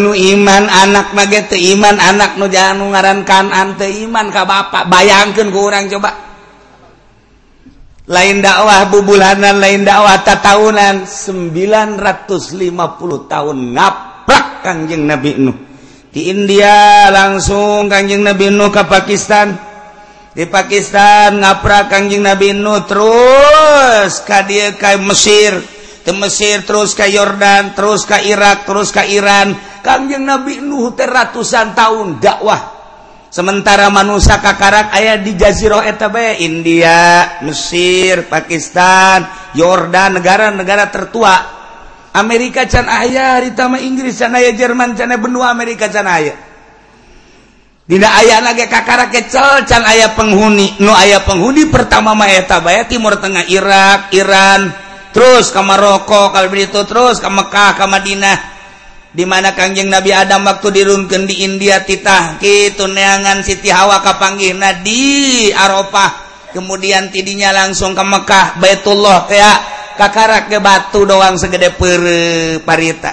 [0.00, 4.88] nu iman anak mage iman anak nu jangan ngarankan ante iman ka bapak.
[4.88, 6.10] Bayangkan kurang coba.
[8.10, 12.00] Lain dakwah bubulanan lain dakwah tatahunan 950
[13.28, 15.56] tahun ngaprak kangjeng Nabi Nuh.
[16.10, 19.54] Di India langsung kangjeng Nabi Nuh ke Pakistan.
[20.32, 25.79] Di Pakistan ngaprak kangjeng Nabi Nuh terus ka dia ke Mesir.
[26.00, 29.52] ke Mesir terus ke Yordan terus ke Irak terus ke Iran.
[29.80, 32.80] Kangjeng Nabi Nuh ratusan tahun dakwah.
[33.30, 39.22] Sementara manusia kakarak ayah di Jazirah Etabe India Mesir Pakistan
[39.54, 41.36] Yordan negara-negara tertua.
[42.10, 46.50] Amerika can ayah ditama Inggris can ayah Jerman can benua Amerika can ayah
[47.90, 50.78] Dina ayah lagi kakara kecel can ayah penghuni.
[50.78, 56.48] Nu ayah penghuni pertama mah eta bae Timur Tengah Irak Iran terus ke Maroko kalau
[56.50, 58.38] begitu terus ke Mekkah ke Madinah.
[59.10, 65.50] Dimana Kangjeng Nabi Adam waktu dirunken di India titah gitu neangan Siti Hawa kapanggih Nadi
[65.50, 69.58] Eropa kemudian tidinya langsung ke Mekkah Baitullah kayak
[69.98, 72.02] kakarak ke batu doang segede per
[72.62, 73.12] parita.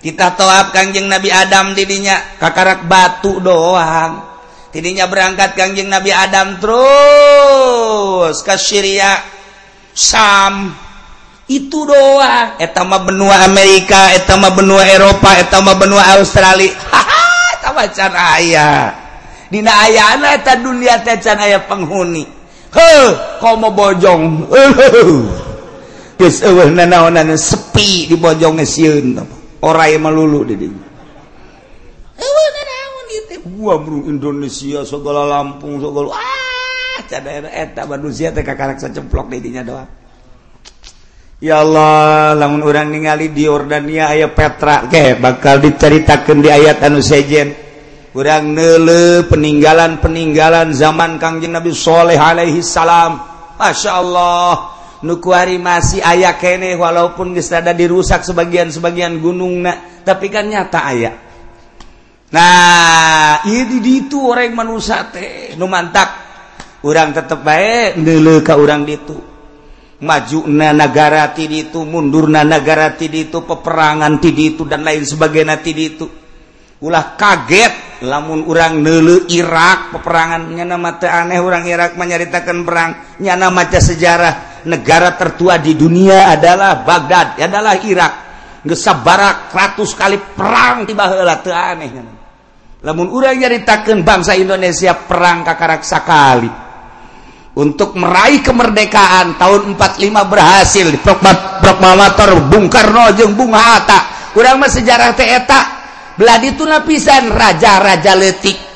[0.00, 4.28] Kita toab Kangjeng Nabi Adam didinya kakarak batu doang.
[4.72, 9.18] Tidinya berangkat Kangjeng Nabi Adam terus ke Syria
[9.92, 10.89] Sam
[11.50, 16.70] itu doa etama benua Amerika etama benua Eropa etama benua Australia.
[17.70, 18.92] Can aya.
[19.46, 22.22] Dina ayana eta dunia teh can aya penghuni.
[22.70, 23.08] Heh
[23.42, 24.46] komo bojong.
[26.20, 29.16] Geus eueuh nanaonan sepi di bojong sieun
[29.64, 30.86] orai malulu di dinya
[32.20, 33.38] eueuh nanaon ieu teh.
[33.42, 37.88] Buamrung Indonesia segala Lampung segala ah can daerah eta.
[37.88, 39.99] Manusia teh kakaraksa cemplok di dinya doang.
[41.40, 47.00] Ya Allah lamun orang ningali di Yordania aya Petra ke bakal diceritakan di ayat anu
[47.00, 47.56] sejen.
[48.12, 53.24] Kurang nele peninggalan-peninggalan zaman Kangjeng Nabi Shaleh Alaihi Salam.
[53.56, 54.52] Masya Allah
[55.00, 61.16] nukuari masih ayah kene walaupun geus rada dirusak sebagian-sebagian gunung nak tapi kan nyata ayah
[62.28, 66.28] nah ieu di itu orang manusia teh nu mantak.
[66.84, 69.29] Urang tetep bae nele ka urang ditu.
[70.00, 75.44] maju na negara ti itu mundurna negara ti itu peperangan ti itu dan lain sebagai
[75.60, 76.06] ti itu
[76.80, 82.90] ulah kaget lamun urang nele Irak peperangannya nama aneh orang Irak menyaritakan perang.
[83.20, 88.12] Nyana maca sejarah negara tertua di dunia adalah Baghdad adalah Irak.
[88.64, 92.20] Gesabarak ratus kali perang tiba heula teu aneh
[92.80, 96.69] lamun urang nyaritakan bangsa Indonesia perang kakaraksa kali
[97.54, 100.98] untuk meraih kemerdekaan tahun 45 berhasil di
[101.60, 104.30] proklamator Bung Karno jeung Bung Hatta.
[104.30, 105.60] Kurang sejarah teeta
[106.14, 108.70] belah itu lapisan raja-raja letik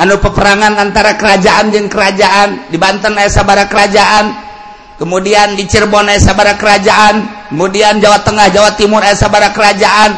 [0.00, 2.72] anu peperangan antara kerajaan jeung kerajaan.
[2.72, 4.48] Di Banten aya sabara kerajaan.
[4.96, 7.48] Kemudian di Cirebon aya sabara kerajaan.
[7.52, 10.16] Kemudian Jawa Tengah Jawa Timur aya sabara kerajaan.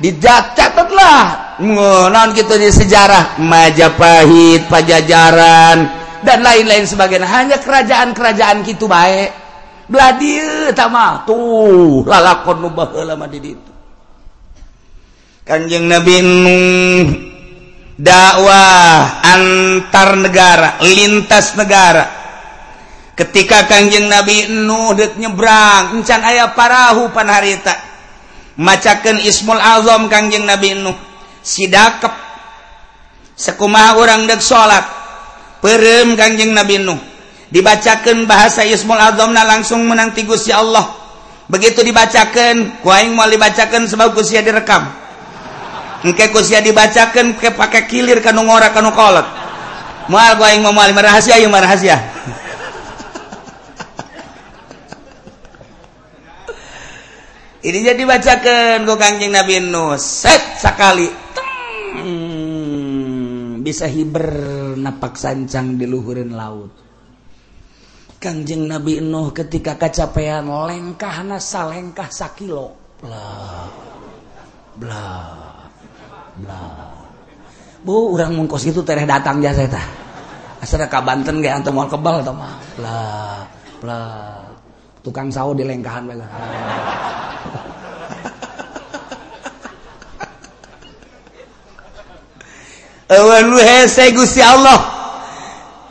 [0.00, 3.36] Dicatatlah ngonon gitu di sejarah.
[3.40, 5.97] Majapahit Pajajaran.
[6.24, 9.30] dan lain-lain sebagainya hanya kerajaan-kerajaan gitu baik
[9.88, 13.72] bladir eh, tamal tuh lalakon nu baheula mah di ditu
[15.48, 17.08] Kanjeng Nabi Nuh
[17.96, 22.04] dakwah antar negara lintas negara.
[23.16, 27.72] Ketika Kanjeng Nabi Nuh deuk nyebrang encan aya parahu panharita
[28.60, 31.00] macakeun Ismul Azam Kanjeng Nabi Nuh
[31.40, 32.12] sidakep.
[33.32, 34.84] Sekumaha urang deuk salat
[35.62, 36.98] perem kangjeng Nabi Nuh.
[37.48, 40.84] Dibacakan bahasa Ismul Azamna langsung menang ti ya Allah.
[41.48, 44.84] Begitu dibacakan kuaing mau dibacakan sebab kusia direkam.
[46.04, 49.24] Engke kusia dibacakan ke pakai kilir kanu ngora kanu kolot.
[50.12, 52.00] Moal kuaing mau moal rahasia ieu rahasia
[57.68, 59.96] ini jadi bacakan ku Kangjeng Nabi Nuh.
[59.96, 62.27] Set sekali Teng.
[63.60, 64.30] bisa hiber
[64.78, 66.88] napak sancang di luhurin laut
[68.18, 72.74] Kangjeng Nabi Nuh ketika kecapean lengkah nasa lengkah sakilo.
[72.98, 73.30] Bla
[74.74, 75.06] bla
[76.42, 76.62] bla.
[77.78, 79.86] Bu orang mungkos itu tereh datang jasa tah
[80.58, 82.58] asal ka Banten ge antum mau kebal tah mah.
[82.74, 82.98] Bla
[83.78, 84.00] bla.
[84.98, 86.26] Tukang sawo di lengkahan bela
[93.08, 94.80] Allah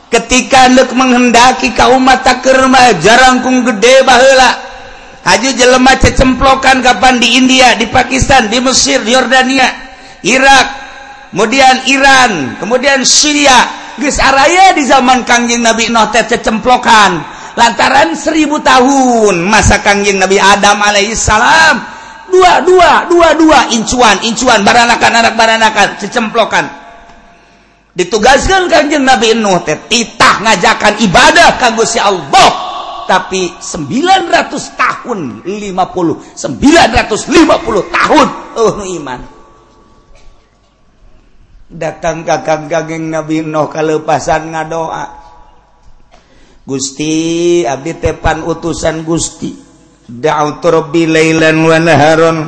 [0.08, 4.70] ketika Nek menghendaki kaum mata kerma jarangkung gede bahla
[5.26, 9.66] Haju jelemah cecemplokan kapan di India di Pakistan di Mesir di Yordania
[10.22, 10.66] Irak
[11.34, 13.76] kemudian Iran kemudian Syria.
[13.98, 17.18] Gesaraya di zaman Kangjeng Nabi Nuh cecemplokan.
[17.58, 21.98] Lantaran seribu tahun masa Kangjeng Nabi Adam alaihissalam
[22.30, 26.77] dua dua dua dua incuan incuan baranakan anak baranakan cecemplokan
[27.98, 32.70] ditugaskan kanjeng Nabi Nuh teh titah ngajakan ibadah ka Gusti Allah.
[33.08, 39.20] Tapi 900 tahun 50 950 tahun eueuh nu iman.
[41.72, 45.26] Datang ka kanjeng Nabi Nuh kalepasan ngadoa.
[46.68, 49.56] Gusti abdi tepan utusan Gusti.
[50.08, 52.38] Da'utu rabbi lailan wa naharon.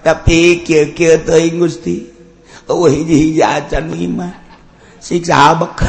[0.00, 2.08] Tapi kieu-kieu teuing Gusti.
[2.64, 4.41] Eueuh hiji-hiji acan iman.
[5.02, 5.82] siksa habek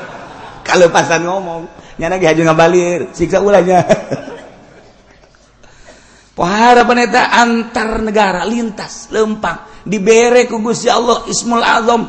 [0.68, 3.00] kalau pasan ngomong nyana ge haju ngabalir.
[3.12, 3.82] Siksa ulahnya.
[6.36, 9.84] Pohara peneta antar negara lintas lempang.
[9.84, 12.02] Dibere ku Gusti Allah Ismul Azam.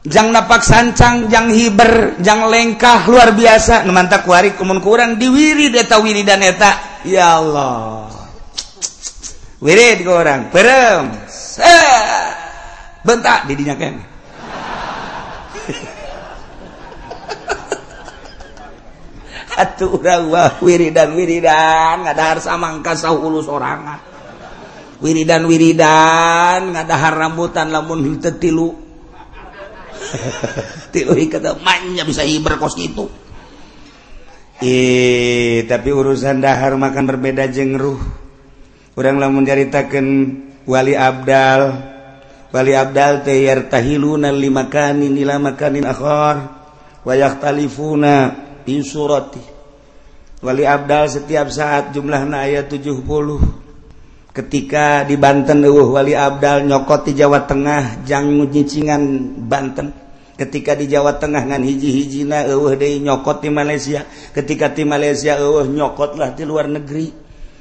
[0.00, 3.84] Jang napak sancang jang hiber jang lengkah luar biasa.
[3.86, 7.04] Nemantak warik kumun kurang diwiri deta wiri dan eta.
[7.06, 8.10] Ya Allah.
[9.60, 11.12] Wirid ke orang perem.
[13.04, 14.02] Bentak didinya kene.
[19.60, 24.00] atuh urang wah wiridan wiridan ngadahar samangka sahulu sorangan.
[25.04, 28.68] Wiridan wiridan ngadahar rambutan lamun henteu tilu.
[30.92, 33.06] Tilu kata manja bisa hiber kos gitu
[34.60, 37.96] eh tapi urusan dahar makan berbeda jengruh
[38.92, 40.08] orang lamun lamun nyaritakeun
[40.68, 41.88] wali abdal.
[42.50, 46.50] Wali abdal teh yartahiluna limakani ila makanin akhar
[47.06, 47.14] wa
[48.68, 49.60] insurati
[50.40, 53.04] Wali Abdal setiap saat jumlahna aya 70
[54.32, 59.02] ketika di Banten uh Wali Abdal nyokot di Jawa Tengah jangan nyicingan
[59.44, 59.92] Banten.
[60.40, 64.08] Ketika di Jawa Tengah ngan hiji-hijina uh dari nyokot di Malaysia.
[64.32, 67.12] Ketika di Malaysia uh nyokotlah di luar negeri.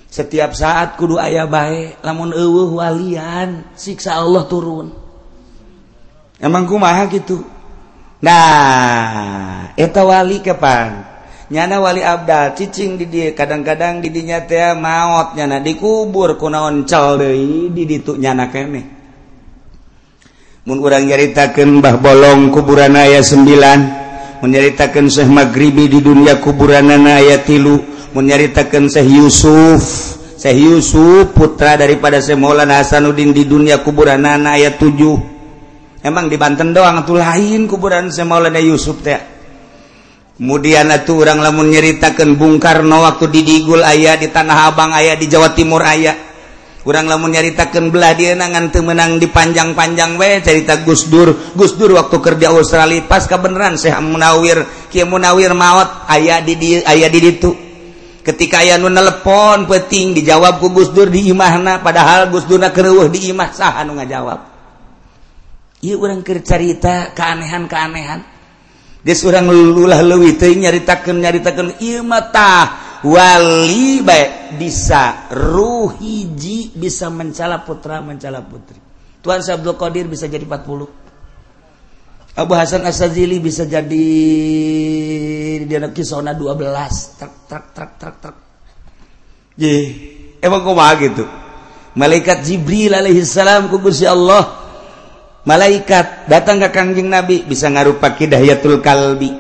[0.10, 4.96] Setiap saat kudu ayah baik lamun uh walian siksa Allah turun.
[6.40, 7.59] Emang kumaha gitu
[8.20, 11.08] Nah etawali kepan
[11.50, 17.16] nyana Wali Abdal ccing did kadang-kadang didinya teh maut nyana dikubur kunaoncal
[17.72, 18.52] didituk nyana
[20.68, 27.82] kurang nyaritakan Mbah bolong kuburan ayat 9 menyaritakan Syekh maghribi di dunia kuburan ayat tilu
[28.14, 29.82] menyaritakan Syekh Yusuf
[30.38, 35.39] Syekh Yusuf putra daripada Syekh Maulana Hasanuddin di dunia kuburan ayat 7
[36.04, 39.40] emang di Banten doang tuh lain kuburan Maulana Yusuf teh.
[40.40, 45.20] Kemudian tuh orang lamun nyeritakan Bung Karno waktu di Digul ayah di Tanah Abang ayah
[45.20, 46.16] di Jawa Timur ayah
[46.80, 51.54] kurang lamun nyaritakan belah dia nangan temenang di panjang-panjang we cerita Gus Dur.
[51.54, 57.10] Gus Dur waktu kerja Australia pas kebenaran Syekh Munawir Kiai Munawir maut ayah di ayah
[57.12, 57.52] di ditu.
[58.26, 63.06] Ketika ayah nu nelpon peting dijawab ku Gus Dur di imahna padahal Gus Durna kereueuh
[63.06, 64.49] di imah saha nu ngajawab.
[65.80, 68.20] Orang cerita keanehan-keanehan.
[69.00, 77.64] Dia seorang lulah lewi teh nyaritakan nyaritakan iya mata wali baik bisa ruhiji bisa mencala
[77.64, 78.76] putra mencala putri.
[79.24, 82.40] Tuan Abdul Qadir bisa jadi 40.
[82.40, 84.08] Abu Hasan Asazili bisa jadi
[85.64, 88.36] di anak kisona 12 truk truk truk truk truk.
[89.60, 89.76] Ye,
[90.44, 91.24] emang kok gitu?
[91.96, 94.59] Malaikat Jibril alaihissalam kugusi Allah
[95.48, 99.32] malaikat datang ke Kangjing Nabi bisa ngarupa Kidayatul Kalbi.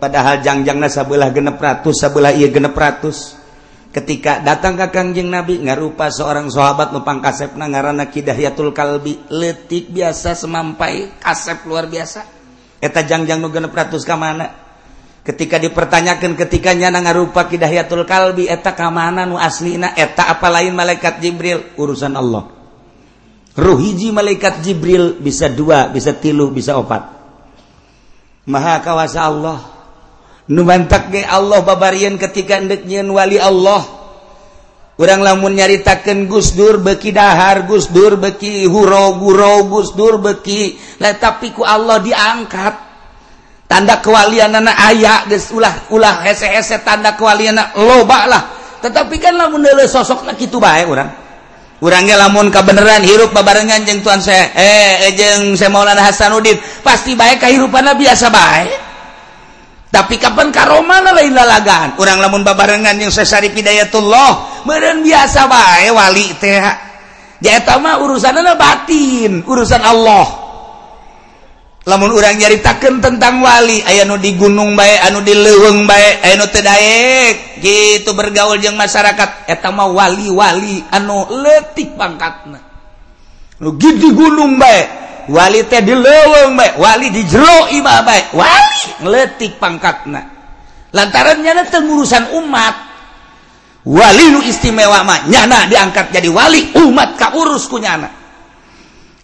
[0.00, 3.36] Padahal jangjang sebelah genep ratus sebelah ia genep ratus.
[3.90, 9.28] Ketika datang ke Kangjing Nabi ngarupa seorang sahabat nupang kasepna ngarana Kidayatul Kalbi.
[9.28, 12.24] Letik biasa semampai kasep luar biasa.
[12.80, 14.48] Eta jangjang nu genep ratus ka mana?
[15.20, 19.92] Ketika dipertanyakan ketikanya na ngarupa Kidayatul Kalbi eta ka mana nu aslina?
[19.92, 21.76] Eta apa lain malaikat Jibril?
[21.76, 22.59] Urusan Allah.
[23.58, 27.02] ruhiji malaikat Jibril bisa dua, bisa tilu, bisa opat.
[28.46, 29.58] Maha kawasa Allah.
[30.50, 33.86] Numantak ge Allah babarian ketika endek nyeun wali Allah.
[35.00, 40.76] Urang lamun nyaritakeun Gus Dur beki dahar, Gus Dur beki huro guro, Gus Dur beki.
[41.00, 42.90] Lah tapi ku Allah diangkat.
[43.70, 48.42] Tanda kewalian anak ayah, geus ulah ulah hese-hese tanda kewalian anak loba lah.
[48.82, 51.19] Tetapi kan lamun deuleu sosokna kitu bae urang.
[51.80, 57.16] orangnya lamun kebenaran hirup babarengan jeng tuan saya eh, eh jeng saya Maulana Hasanuddin pasti
[57.16, 58.90] baik kahirupanna biasa baik
[59.90, 65.90] tapi kapan karomana lain lalagan urang lamun babarengan jeung saya Syarif Hidayatullah meren biasa baik
[65.90, 66.62] wali teh.
[67.40, 70.39] Ya mah urusanna batin urusan Allah.
[71.88, 76.34] lamun orang nyaritakan tentang wali aya nu di gunung baik anu di leweng baik aya
[76.36, 77.34] nu tedaek
[77.64, 79.48] gitu bergaul jeung masyarakat.
[79.48, 82.60] Eta mah wali-wali anu letik pangkatna.
[83.64, 84.86] Nu di gunung baik
[85.32, 90.20] wali teh di leweng baik wali di jero imah baik wali letik pangkatna.
[90.92, 92.76] Lantaran nyana teu urusan umat
[93.88, 98.19] wali nu istimewa mah nyana diangkat jadi wali umat ka urus ku nyana.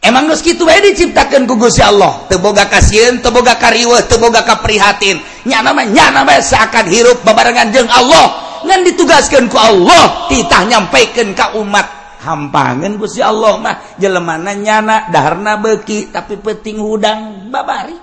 [0.07, 2.31] Emang nus kitu wae diciptakeun ku Gusti Allah.
[2.31, 5.19] Teu boga kasieun, teu boga kariweuh, teu boga kaprihatin.
[5.51, 8.47] Nyana mah nyana seakan hirup babarengan jeung Allah.
[8.63, 12.07] Ngan ditugaskeun ku Allah, titah nyampaikan ka umat.
[12.23, 17.95] Hampangan Gusti Allah mah jelemana nyana daharna beki tapi peting hudang babari.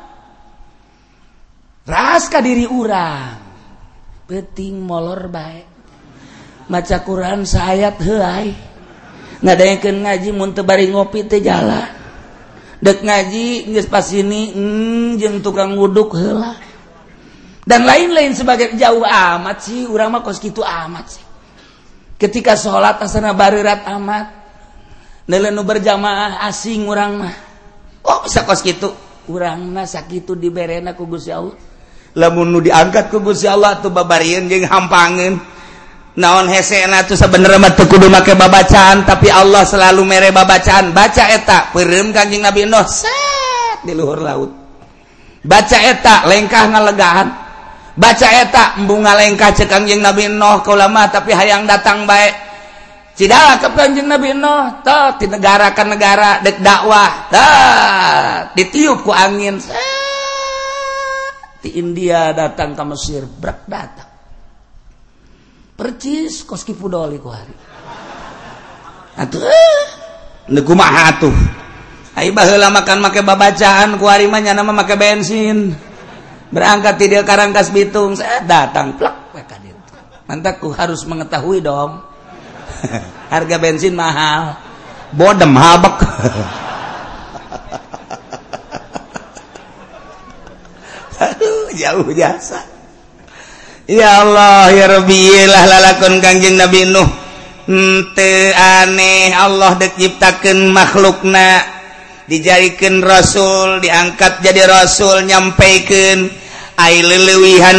[1.84, 3.44] Ras ka diri urang.
[4.28, 5.62] peting molor bae.
[6.72, 8.73] Maca Quran saayat heuai.
[9.44, 11.92] ngadaykeun ngaji mun teu bari ngopi teh jalan.
[12.84, 16.56] Dek ngaji geus pasini mm, jeung tukang wuduk heula.
[17.64, 21.24] Dan lain-lain sebagai jauh amat sih urang mah kos kitu amat sih.
[22.20, 24.26] Ketika sholat asana barirat amat
[25.32, 27.36] nelenu berjamaah asing urang mah.
[28.04, 28.92] Oh bisa kos kitu?
[29.32, 31.56] Urang mah sakitu diberena ku Gusti Allah.
[32.20, 35.53] Lamun nu diangkat ku Gusti Allah tuh babarieun jeung hampangeun.
[36.14, 36.46] naon
[37.90, 40.94] kudu make babacaan tapi Allah selalu mere babacaan.
[40.94, 42.86] Baca eta peureum kanjing Nabi Nuh.
[42.86, 44.52] Set di luhur laut.
[45.44, 47.28] Baca eta lengkah ngalegaan
[47.94, 52.34] baca eta bunga lengkah cek kanjing Nabi Nuh kaulama tapi hayang datang baik
[53.14, 59.12] cidala ke kanjing Nabi Nuh tah di negara ke negara dek dakwah tah ditiup ku
[59.14, 59.62] angin.
[59.62, 60.02] Set
[61.64, 64.03] di India datang ke Mesir brak datang
[65.84, 67.52] percis koski pudoli ku hari.
[69.20, 69.44] Atuh.
[70.48, 71.36] Nu maha atuh.
[72.16, 75.76] Ai baheula makan make babacaan ku hari mah nyana mah make bensin.
[76.56, 79.76] Berangkat di Karangkas Bitung saya datang plak ka dieu.
[80.24, 82.00] Mantak ku harus mengetahui dong.
[83.34, 84.56] Harga bensin mahal.
[85.12, 86.00] Bodem habek.
[91.84, 92.73] Jauh jasa.
[93.84, 97.04] Ya Allah ya yalah lalakon kangjeng Nabi Nuh.
[97.68, 101.64] Ente aneh Allah diciptakan makhlukna
[102.28, 106.32] dijarikan rasul diangkat jadi rasul nyampaikan.
[106.74, 107.06] Air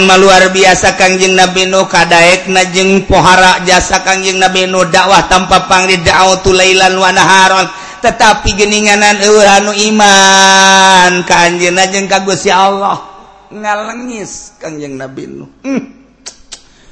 [0.06, 5.66] mah luar biasa Kangjeng Nabi Nuh kadaek najeng pohara jasa Kangjeng Nabi Nuh dakwah tanpa
[5.66, 7.66] pangri da'atu lailan wa naharon.
[8.04, 13.13] Tetapi geninganan anu iman ka anjeunna najeng ka Gusti Allah.
[13.54, 15.50] ngalengis Kangjeng Nabi Nuh.
[15.62, 15.82] Hmm.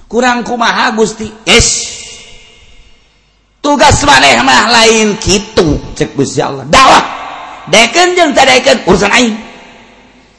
[0.07, 1.27] Kurang kumaha Gusti?
[1.49, 1.99] Yes.
[3.63, 6.67] Tugas maneh mah lain kitu cek Gusti Allah.
[6.67, 7.05] Dakwah.
[7.71, 9.35] Deken jeung tadeken urusan aing.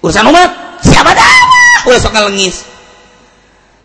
[0.04, 0.52] Urusan umat.
[0.84, 1.41] Siapa dakwah?
[1.88, 2.68] Ulah sok ngalengis.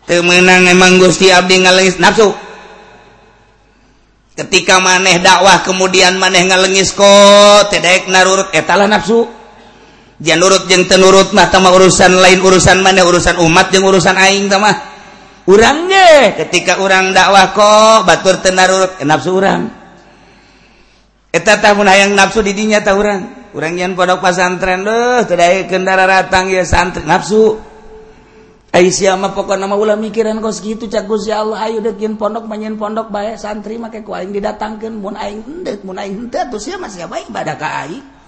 [0.03, 2.35] Teu meunang emang Gusti abdi ngalengis nafsu.
[4.35, 9.38] Ketika maneh dakwah kemudian maneh ngalengis kok tedek narurut etalah nafsu.
[10.19, 14.75] nurut yang tenurut mah sama urusan lain urusan mana urusan umat yang urusan aing tamah
[15.47, 19.71] urang deh ketika orang dakwah kok batur tenarurut eh, nafsu orang
[21.31, 23.21] eta tahun hayang nafsu didinya tahu orang
[23.55, 27.69] orang yang pondok pesantren deh kedai kendara ratang ya santri nafsu.
[28.69, 32.77] Aisyah mah pokona nama ulah mikiran kos gitu cak Gusti Allah ayo deuk pondok manyen
[32.77, 36.77] pondok bae santri make ku aing didatangkeun mun aing endek mun aing henteu atuh sia
[36.77, 38.18] mah sia bae ibadah ka aing.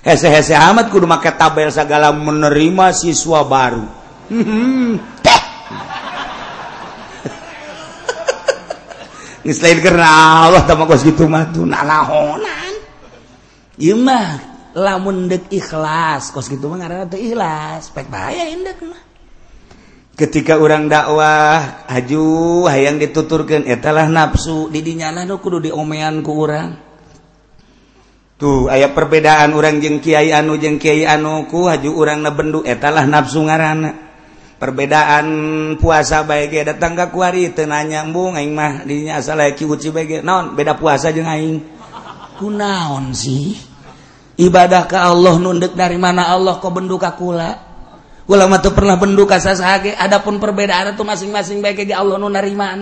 [0.00, 3.84] hese-hese amat kudu make tabel segala menerima siswa baru
[9.50, 10.06] Selain karena
[10.46, 12.76] Allah tamak kos gitu mah tuh nalahonan.
[13.80, 14.36] Ieu mah
[14.76, 19.00] lamun deuk ikhlas kos gitu mah ngaranna teu ikhlas, pek bahaya indek mah.
[20.14, 26.89] Ketika orang dakwah haju hayang dituturkeun etalah nafsu di nu kudu diomean ku urang.
[28.40, 33.44] tuh aya perbedaan orang jeng Kyai anu jeng Kyai anuku haju orang nabendu etalah nafsu
[33.44, 34.08] ngaran
[34.60, 35.26] perbedaan
[35.80, 40.52] puasa baik datang ke kuari tena nyambung aing mah dinya asal ki uci baik naon?
[40.52, 41.64] Beda puasa jeung aing.
[42.36, 43.56] Kunaon sih?
[44.40, 47.68] Ibadah ke Allah nunduk dari mana Allah kok bendu ka kula?
[48.24, 52.20] Kula mah teu pernah bendu ka sasaha ge adapun perbedaan itu masing-masing baik ge Allah
[52.20, 52.76] nu narima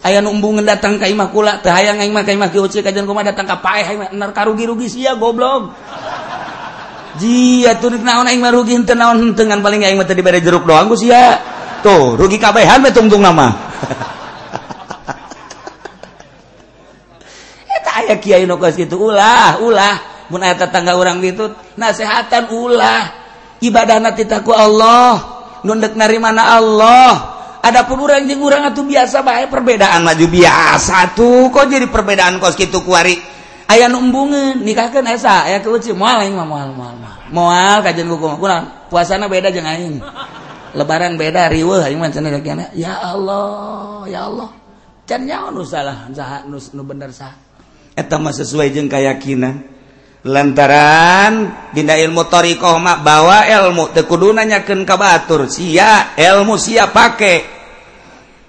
[0.00, 3.44] aya numbungan datang ke imakula teh hayang aing mah ka imah kieu kajian kumaha datang
[3.44, 5.76] ka paeh aing mah nar karugi-rugi sia goblok.
[7.20, 10.40] Ji atuh naon aing mah rugi henteu naon henteu ngan paling aing mah teh dibere
[10.40, 11.36] jeruk doang ku sia.
[11.84, 13.52] Tuh rugi kabehan mah tungtung nama.
[17.76, 23.04] Eta aya kiai nu geus kitu ulah ulah mun aya tetangga urang kitu nasehatan ulah
[23.60, 25.20] ibadahna titaku Allah
[25.60, 31.52] nundek nari mana Allah Adapun orang jeung urang atuh biasa bae perbedaan maju biasa tuh.
[31.52, 33.20] Kok jadi perbedaan kos kitu kuari
[33.68, 35.44] aya nu embungeun nikahkeun esa.
[35.44, 36.96] Aya keuci moal aing mah moal moal
[37.28, 38.88] moal kajian kuku kurang.
[38.88, 40.00] Puasana beda jeung aing.
[40.72, 42.32] Lebaran beda riweuh aing mah cenah
[42.72, 44.48] ya Allah ya Allah.
[45.04, 47.34] Can nyaon nu salah saha nu bener saha?
[47.98, 49.79] Eta mah sesuai jeung keyakinan
[50.26, 57.38] lantaran Dinda ilmu Thoriqmah bawa ilmu tekudunanyaken kabatur sia ilmu siap pakai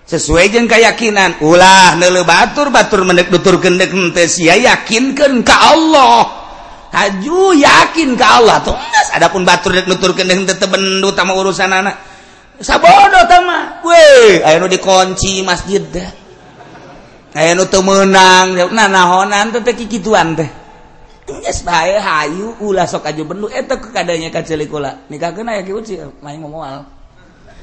[0.03, 3.93] sesuai jeung keyakinan ulah nele batur batur menek dutur gendek
[4.27, 6.43] sia yakinkan ke Allah.
[6.91, 8.75] Haju yakin ke Allah tuh
[9.15, 11.95] Adapun batur nutur gendek tebendu utama urusan anak
[12.61, 13.81] sabodo tama
[14.45, 16.11] aya nu dikunci masjid dah
[17.33, 20.60] aya nu menang nah nahonan teh kikituan teh.
[21.29, 25.05] Yes, bae hayu ulah sok aju bendu eh, eta kadanya ka kula.
[25.07, 26.81] Nikah kena ya kiuci, main moal.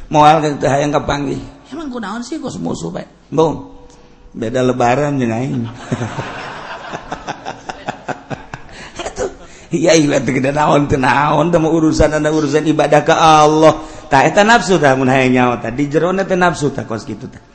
[0.09, 1.43] Moal ka teu hayang kapanggih.
[1.74, 3.05] Emang kunaon sih kos musuh bae.
[3.28, 3.76] Bung.
[4.32, 5.66] Beda lebaran jeung aing.
[9.05, 9.28] Atuh,
[9.74, 13.74] iya ilah teu gede naon teu naon teu urusan ada urusan ibadah ka Allah.
[14.09, 17.28] Tah eta nafsu tah mun hayang nyawa tah di jero teh nafsu tah kos kitu
[17.28, 17.48] tah.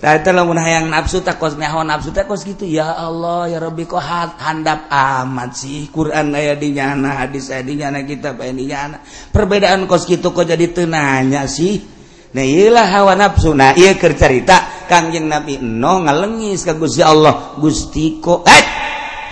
[0.00, 4.00] hayang nafsu takosnyawan nafsu takos gitu ya Allah ya Rob kok
[4.40, 5.92] handap amat sih?
[5.92, 11.84] Quran aya dinyana hadis saya dinyana kita pennyana perbedaan kos gitu kok jadi tenanya sih?
[12.32, 13.52] Nailah hawa nafsu.
[13.52, 17.60] Na iya kercerita Kangjeng Nabi no ngalengis ke Gusti Allah.
[17.60, 18.64] Gusti ko eh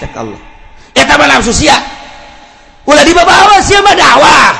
[0.04, 0.40] cek Allah.
[0.92, 1.80] Ya tambah nafsu sia.
[2.84, 4.52] Ulah di bawah sia madawah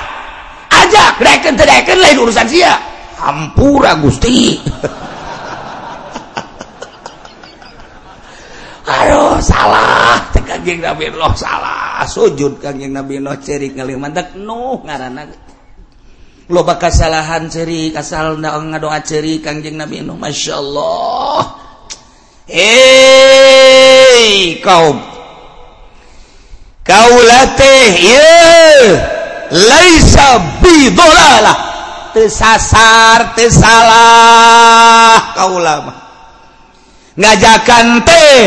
[0.72, 2.80] ajak reken terdeken lain urusan sia.
[3.20, 4.56] Hampura Gusti.
[8.88, 10.32] Aduh salah.
[10.32, 12.00] Kanjeng Nabi Nuh salah.
[12.08, 15.28] Sujud Kanjeng Nabi Nuh cerik ngalih mantak Nuh ngaranna.
[16.48, 21.42] Loba kesalahan cerik asal ngadoa cerik Kanjeng Nabi Nuh Masya Allah
[22.48, 24.96] Hei kaum.
[26.80, 28.40] Kaulatih Ye
[29.52, 31.68] laisa bidolalah.
[32.16, 36.07] Tesasar tesalah kaula mah.
[37.18, 38.38] ngajakan teh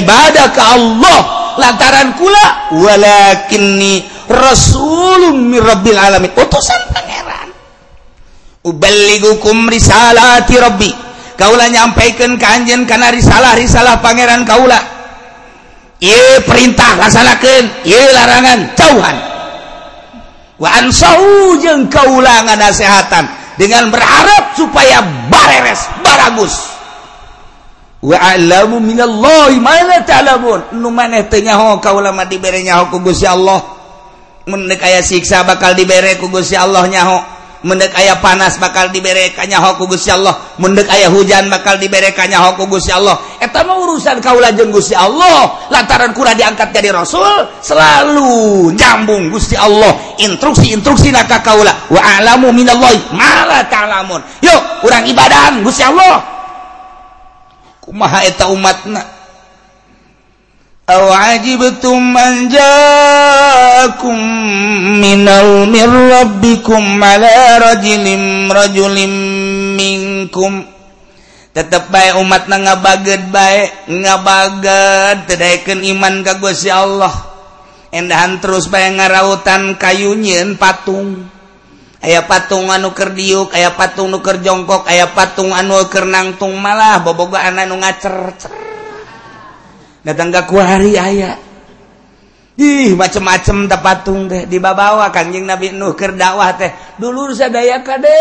[0.00, 1.20] ibadah ke Allah.
[1.54, 6.34] Lantaran kula walakinni rasulun min rabbil alamin.
[6.34, 7.54] Utusan pangeran.
[8.66, 10.90] Uballigukum risalati rabbi.
[11.38, 14.82] Kaula nyampaikan ke anjeun kana risalah-risalah pangeran kaula.
[16.02, 19.16] Ieu perintah laksanakeun ieu larangan jauhan.
[20.58, 23.30] Wa ansau jeung kaula nganasehatan
[23.62, 26.73] dengan berharap supaya bareres baragus.
[28.04, 33.64] wa'alamu minallahi mana ta'lamun nu maneh teu nyaho kaulama dibere nyaho ku Gusti Allah.
[34.44, 37.16] Mun deuk aya siksa bakal dibere ku Gusti Allah nyaho.
[37.64, 40.36] Mun deuk aya panas bakal dibere ka nyaho ku Gusti Allah.
[40.60, 43.16] Mun deuk aya hujan bakal dibere ka nyaho ku Gusti Allah.
[43.40, 45.64] Eta mah urusan kaula jeung Gusti Allah.
[45.72, 49.96] Lantaran kura diangkat jadi rasul selalu nyambung Gusti Allah.
[50.20, 56.33] Instruksi-instruksi ka kaula wa'lamu minallahi mala ta'lamun yuk urang ibadah Gusti Allah.
[57.94, 59.06] mahaeta umatna.
[60.84, 62.60] Awajibatum anjakum
[65.00, 69.14] minal mir rabbikum ala rajulin rajulin
[69.78, 70.60] minkum.
[71.54, 73.86] Tetep baik umat na bae baik
[74.60, 77.14] teu tedaikeun iman ka Gusti Allah.
[77.94, 81.30] Endahan terus bae ngarautan kayu nyeun patung.
[82.04, 87.64] aya patung anuker diuk aya patung nuker jongkok aya patung anuker nangtung malah boboga anak
[87.64, 88.36] nu ngacer
[90.04, 91.32] datang gak kuari aya.
[92.54, 96.70] Ih, macem-macem tak patung teh dibabawa kanjing Nabi Nuh keur dakwah teh.
[97.02, 98.14] Dulur sadaya kade,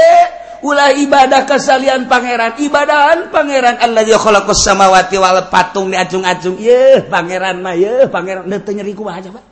[0.66, 3.78] ulah ibadah kesalian pangeran ibadahan pangeran.
[3.78, 6.58] Allah ya khalaqas samawati wal patung diacung-acung.
[6.58, 8.50] Yeuh pangeran mah yeuh pangeran.
[8.66, 9.46] Teu nyeri kumaha pak.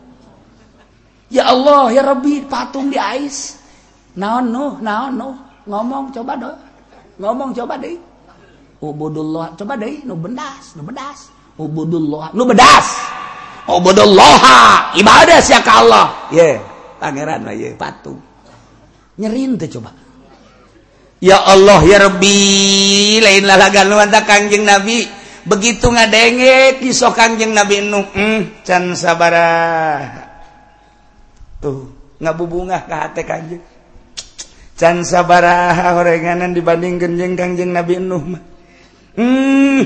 [1.29, 3.60] Ya Allah ya Rabbi patung di ais.
[4.17, 5.29] naon nu naon nu
[5.67, 6.51] ngomong coba do
[7.21, 7.95] ngomong coba deh
[8.81, 12.87] ubudullah coba deh nu bendas nu bendas ubudullah nu bedas
[13.69, 14.35] ubudullah
[14.97, 16.57] ibadah sia ka Allah ye yeah.
[16.99, 18.19] pangeran mah ye patung
[19.21, 20.01] nyerin teh coba
[21.21, 23.21] ya Allah ya Rabbi.
[23.21, 25.05] Lain lalagan lu anta kanjeng Nabi.
[25.45, 30.09] Begitu ngadenge kisah kanjeng Nabi nu mm, can sabara.
[31.61, 31.85] Tuh
[32.17, 33.61] ngabubungah ka hate kanjeng
[34.81, 38.41] can sabaraha horenganan dibandingkan jeung kanjeng nabi Nuh mah.
[39.13, 39.85] Hmm.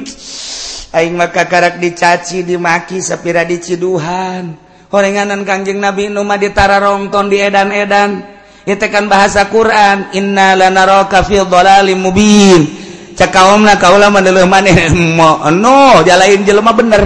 [0.96, 4.56] aing maka karak dicaci dimaki sapira diciduhan
[4.96, 8.24] horenganan Kangjeng Nabi Nuhmah ditara rongton di edan-edan.
[8.66, 12.66] Itekan bahasa Quran inna lanaraka fil dhalalim mubin.
[13.14, 14.90] Cakaomna kaula maneuh maneh
[15.62, 17.06] no jalain jelema bener.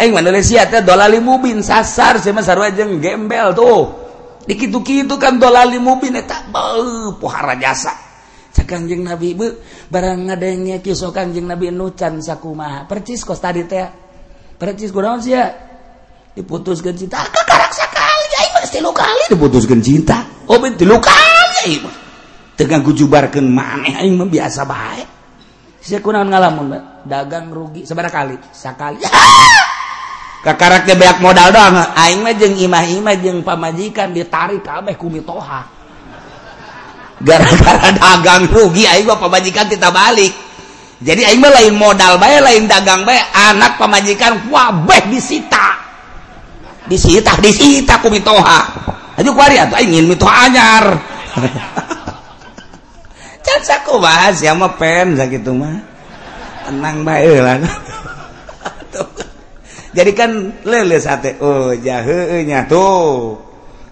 [0.00, 4.07] Aing maneuh sia teh dhalalim mubin sasar sia mah sarua jeung gembel tuh.
[4.48, 8.08] dikitu-kitu kan dolali mubin eta beuh pohara jasa.
[8.68, 12.84] Kanjeng nabi be barang ngadengnya kisah kanjeng nabi nucan sakumaha.
[12.84, 13.86] Percis kos tadi teh.
[14.60, 15.46] Percis kurang ah, sih ya
[16.34, 20.18] diputuskan cinta kekarak sekali ya ibu tilu kali diputuskan cinta.
[20.50, 21.90] Oh ben tilu kali ya ibu
[22.58, 25.08] tegang kujubarkan mana aing mah biasa baik
[25.78, 26.74] saya kunaon ngalamun
[27.06, 29.00] dagang rugi seberapa kali sakali.
[29.08, 29.67] Ah!
[30.46, 31.74] kakaraknya banyak modal doang.
[31.94, 35.66] Aing mah jeung imah-imah jeung pamajikan ditarik kabeh ku mitoha.
[37.18, 40.48] Gara-gara dagang rugi aing mah pamajikan kita balik
[40.98, 45.78] jadi aing mah lain modal bae lain dagang bae anak pamajikan wabeh disita.
[46.90, 48.66] Disita disita ku mitoha.
[49.14, 50.84] Aja kuari atuh aing ngin mitoha anyar.
[53.46, 55.78] Can sakumaha sia mah pen sakitu mah.
[56.66, 57.62] Tenang bae lah.
[59.92, 60.30] jadi kan
[60.64, 61.40] lele sate.
[61.40, 63.40] Oh jahenya tuh.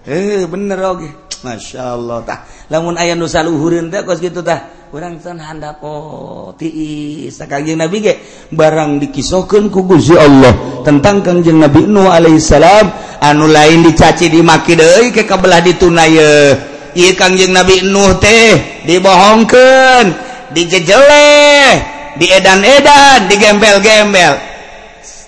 [0.07, 1.09] Eh bener oge
[1.41, 2.39] masya Allah tah.
[2.69, 4.77] Lamun ayah nusa luhurin teh kos gitu tah.
[4.87, 8.13] Orang tan handako tiis kanjeng nabi ge.
[8.55, 15.11] Barang dikisahkan ku gusti Allah tentang kangjeng nabi Nuh alaihissalam anu lain dicaci dimaki deui
[15.11, 16.55] ke kabelah ditunayeun
[16.95, 20.07] ieu kangjeng nabi Nuh teh dibohongkeun
[20.55, 21.67] dijejeleh
[22.15, 24.46] diedan-edan digembel-gembel.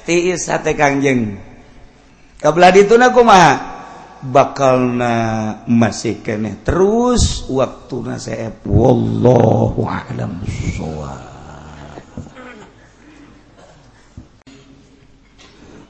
[0.10, 1.38] Tiis sate kanjeng
[2.42, 3.14] kabelah dituna
[4.26, 5.14] bakal na
[5.70, 10.42] masih kene terus waktu na saya wallahu a'lam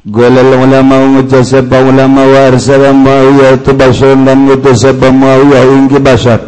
[0.10, 6.40] Golal ulama ngutasab ulama wa arsala ma'awiyah tubasun dan ngutasab ma'awiyah ingki basar.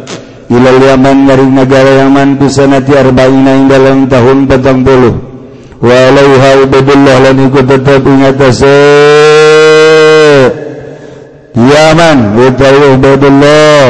[0.50, 5.31] Ilal yaman dari negara yaman pisanati arba'ina ing dalam tahun petang puluh
[5.82, 8.78] waaiha ubadlah lan iku tetap ingatase
[11.52, 13.84] Yaman utawi Ubaidullah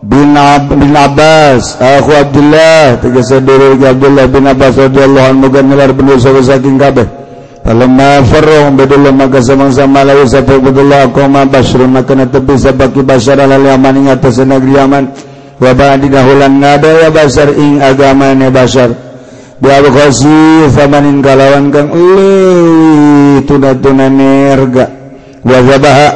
[0.00, 5.90] bin, Ab bin Abbas aku Abdullah tegese dulur Abdullah bin Abbas radhiyallahu anhu kan nular
[5.92, 7.04] bener saking kabeh
[7.62, 13.46] Falamma farru Ubaidullah maka samang-sama lalu sapa Ubaidullah qoma basyrun maka netepi sapa ki basyara
[13.46, 15.04] lal Yaman ing atas negeri Yaman.
[15.62, 19.11] Wa ba'di dahulan nada ya basar ing agamane basar.
[19.62, 24.90] Biabghazi famanin kalawan kang euy tuna-tuna nerga.
[25.46, 26.08] Wa zabaha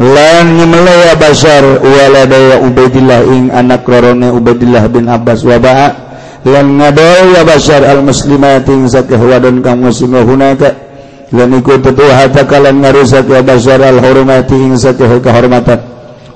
[0.00, 5.44] lan nyemelaya basar waladaya Ubaidillah ing anak rorone Ubaidillah bin Abbas.
[5.44, 5.92] Wabah
[6.48, 10.72] lan ngadaya basar al muslimah ing sakih wadon kang muslim hunaka
[11.28, 15.76] lan iku tetu hata kalan ngarusak ya basar al hurmati ing sakih kehormatan.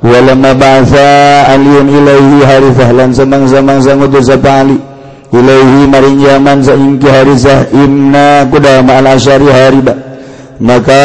[0.04, 0.52] Wa lamma
[1.48, 3.80] aliyun ilaihi harifah lan samang-samang
[4.20, 4.91] sapa alih
[5.32, 9.94] ilaihi maring Yaman saingki harizah imna kuda ma'al asyari hariba
[10.60, 11.02] maka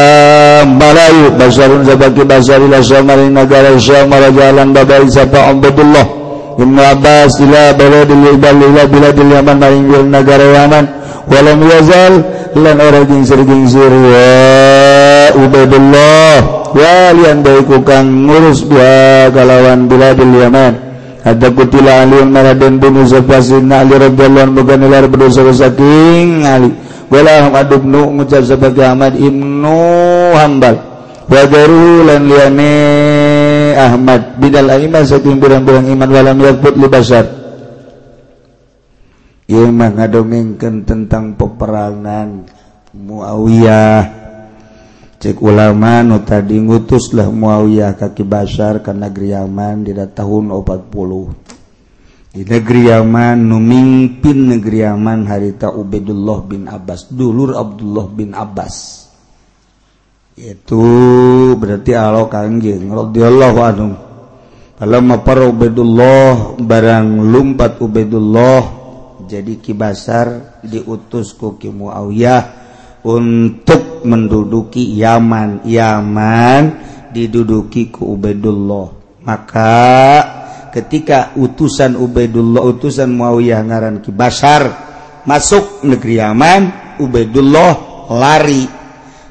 [0.68, 6.18] malayu basarun sabaki basari la syamarin negara syam jalan babai sapa Abdullah
[6.58, 10.86] Ibnu Abbas ila baladil ibal ila biladil Yaman maring negara Yaman.
[11.30, 12.14] Walam yazal
[12.58, 14.26] lan ora gingsir gingsir wa
[15.38, 16.34] Ubaidullah
[16.74, 20.87] walian baik kang ngurus dua kalawan biladil Yaman.
[21.26, 24.80] ada kutila Ali Maraden bin Uzafasin Ali radhiyallahu anhu bukan
[25.10, 26.70] berdosa-dosa king Ali.
[27.08, 29.80] Wala Ahmad bin ngucap sebagai Ahmad ibnu
[30.36, 30.76] Hambal
[31.28, 31.44] wa
[32.08, 32.74] lan liyane
[33.76, 37.26] Ahmad bidal aiman saking birang-birang iman walam yakut li basar.
[39.48, 42.44] Ieu mah ngadongengkeun tentang peperangan
[42.92, 44.27] Muawiyah.
[45.18, 51.48] cek ulama nu tadi ngutuslah Muawiyah kaki Bashar ke negeri Yaman di tahun 40
[52.38, 59.10] di negeri Yaman nu mimpin negeri Yaman harita Ubaidullah bin Abbas dulur Abdullah bin Abbas.
[60.38, 60.86] Itu
[61.58, 63.90] berarti Allah kanjeng radhiyallahu anhu.
[64.78, 68.62] Kalau mapar Ubaidullah barang lumpat Ubaidullah
[69.26, 72.44] jadi kibasar diutus ku Ki Muawiyah
[73.02, 75.64] untuk menduduki Yaman.
[75.66, 76.64] Yaman
[77.12, 78.94] diduduki ke Ubaidullah.
[79.26, 79.76] Maka
[80.72, 84.70] ketika utusan Ubaidullah utusan Muawiyah ngaran Ki Basar
[85.26, 86.62] masuk negeri Yaman
[87.02, 87.72] Ubaidullah
[88.14, 88.66] lari.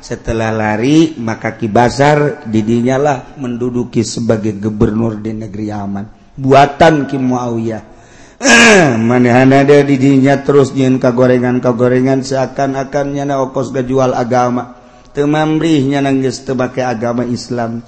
[0.03, 6.05] Setelah lari maka Ki Basar didinyalah menduduki sebagai gubernur di negeri Yaman.
[6.37, 7.96] Buatan Ki Muawiyah.
[9.09, 14.77] manehana ada didinya terus nyin kagorengan kagorengan seakan-akannya na okos gajual agama.
[15.17, 17.81] Temamrihnya nangis tebake agama Islam.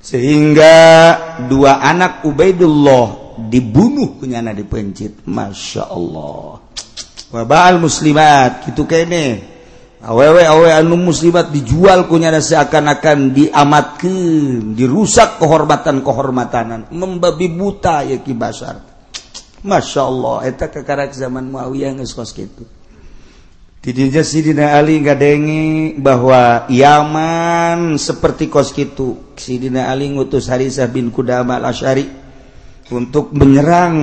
[0.00, 0.72] Sehingga
[1.44, 6.64] dua anak Ubaidullah dibunuh kenyana dipencit Masya Allah.
[7.28, 8.64] Wabal muslimat.
[8.64, 9.56] Gitu kene.
[10.06, 14.14] Awewe awe anu muslimat dijual kunyana seakan-akan diamatkan
[14.78, 18.85] dirusak kehormatan kehormatanan membabi buta ya kibasar
[19.66, 22.62] Masya Allah eta kekara zaman Muawiyah geus kos kitu.
[23.86, 29.34] Didinja Sidina Ali ngadengi bahwa Yaman seperti kos kitu.
[29.38, 32.02] Sidina Ali ngutus Harisah bin Kudama al-Asyari
[32.90, 33.94] untuk menyerang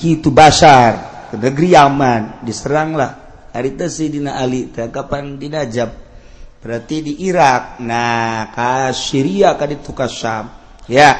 [0.00, 2.40] Kitu Basar ke negeri Yaman.
[2.40, 3.28] Diseranglah.
[3.52, 5.90] Harita Sidina Ali kapan di Najab?
[6.64, 7.84] Berarti di Irak.
[7.84, 9.68] Nah ke Syria ka
[10.08, 10.48] Syam.
[10.88, 11.12] Ya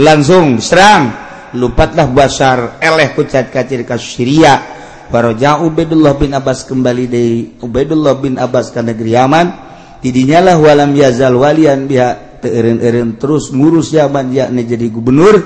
[0.00, 1.29] langsung serang.
[1.54, 4.78] lupatlah Basar eleh kucat kacir ka Syria.
[5.10, 9.46] Baroja Ubaidullah bin Abbas kembali dari Ubaidullah bin Abbas ke negeri Yaman.
[10.00, 15.36] Didinyalah walam yazal walian biha teureun-eureun terus ngurus Yaman yakni jadi gubernur.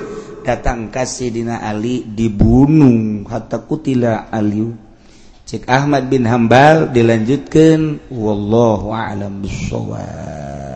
[0.45, 3.25] Datang kasih dina Ali dibunuh.
[3.25, 4.69] Hatta kutila Ali.
[5.45, 8.05] Cek Ahmad bin Hambal dilanjutkan.
[8.13, 10.74] Wallahu a'lam bissawab.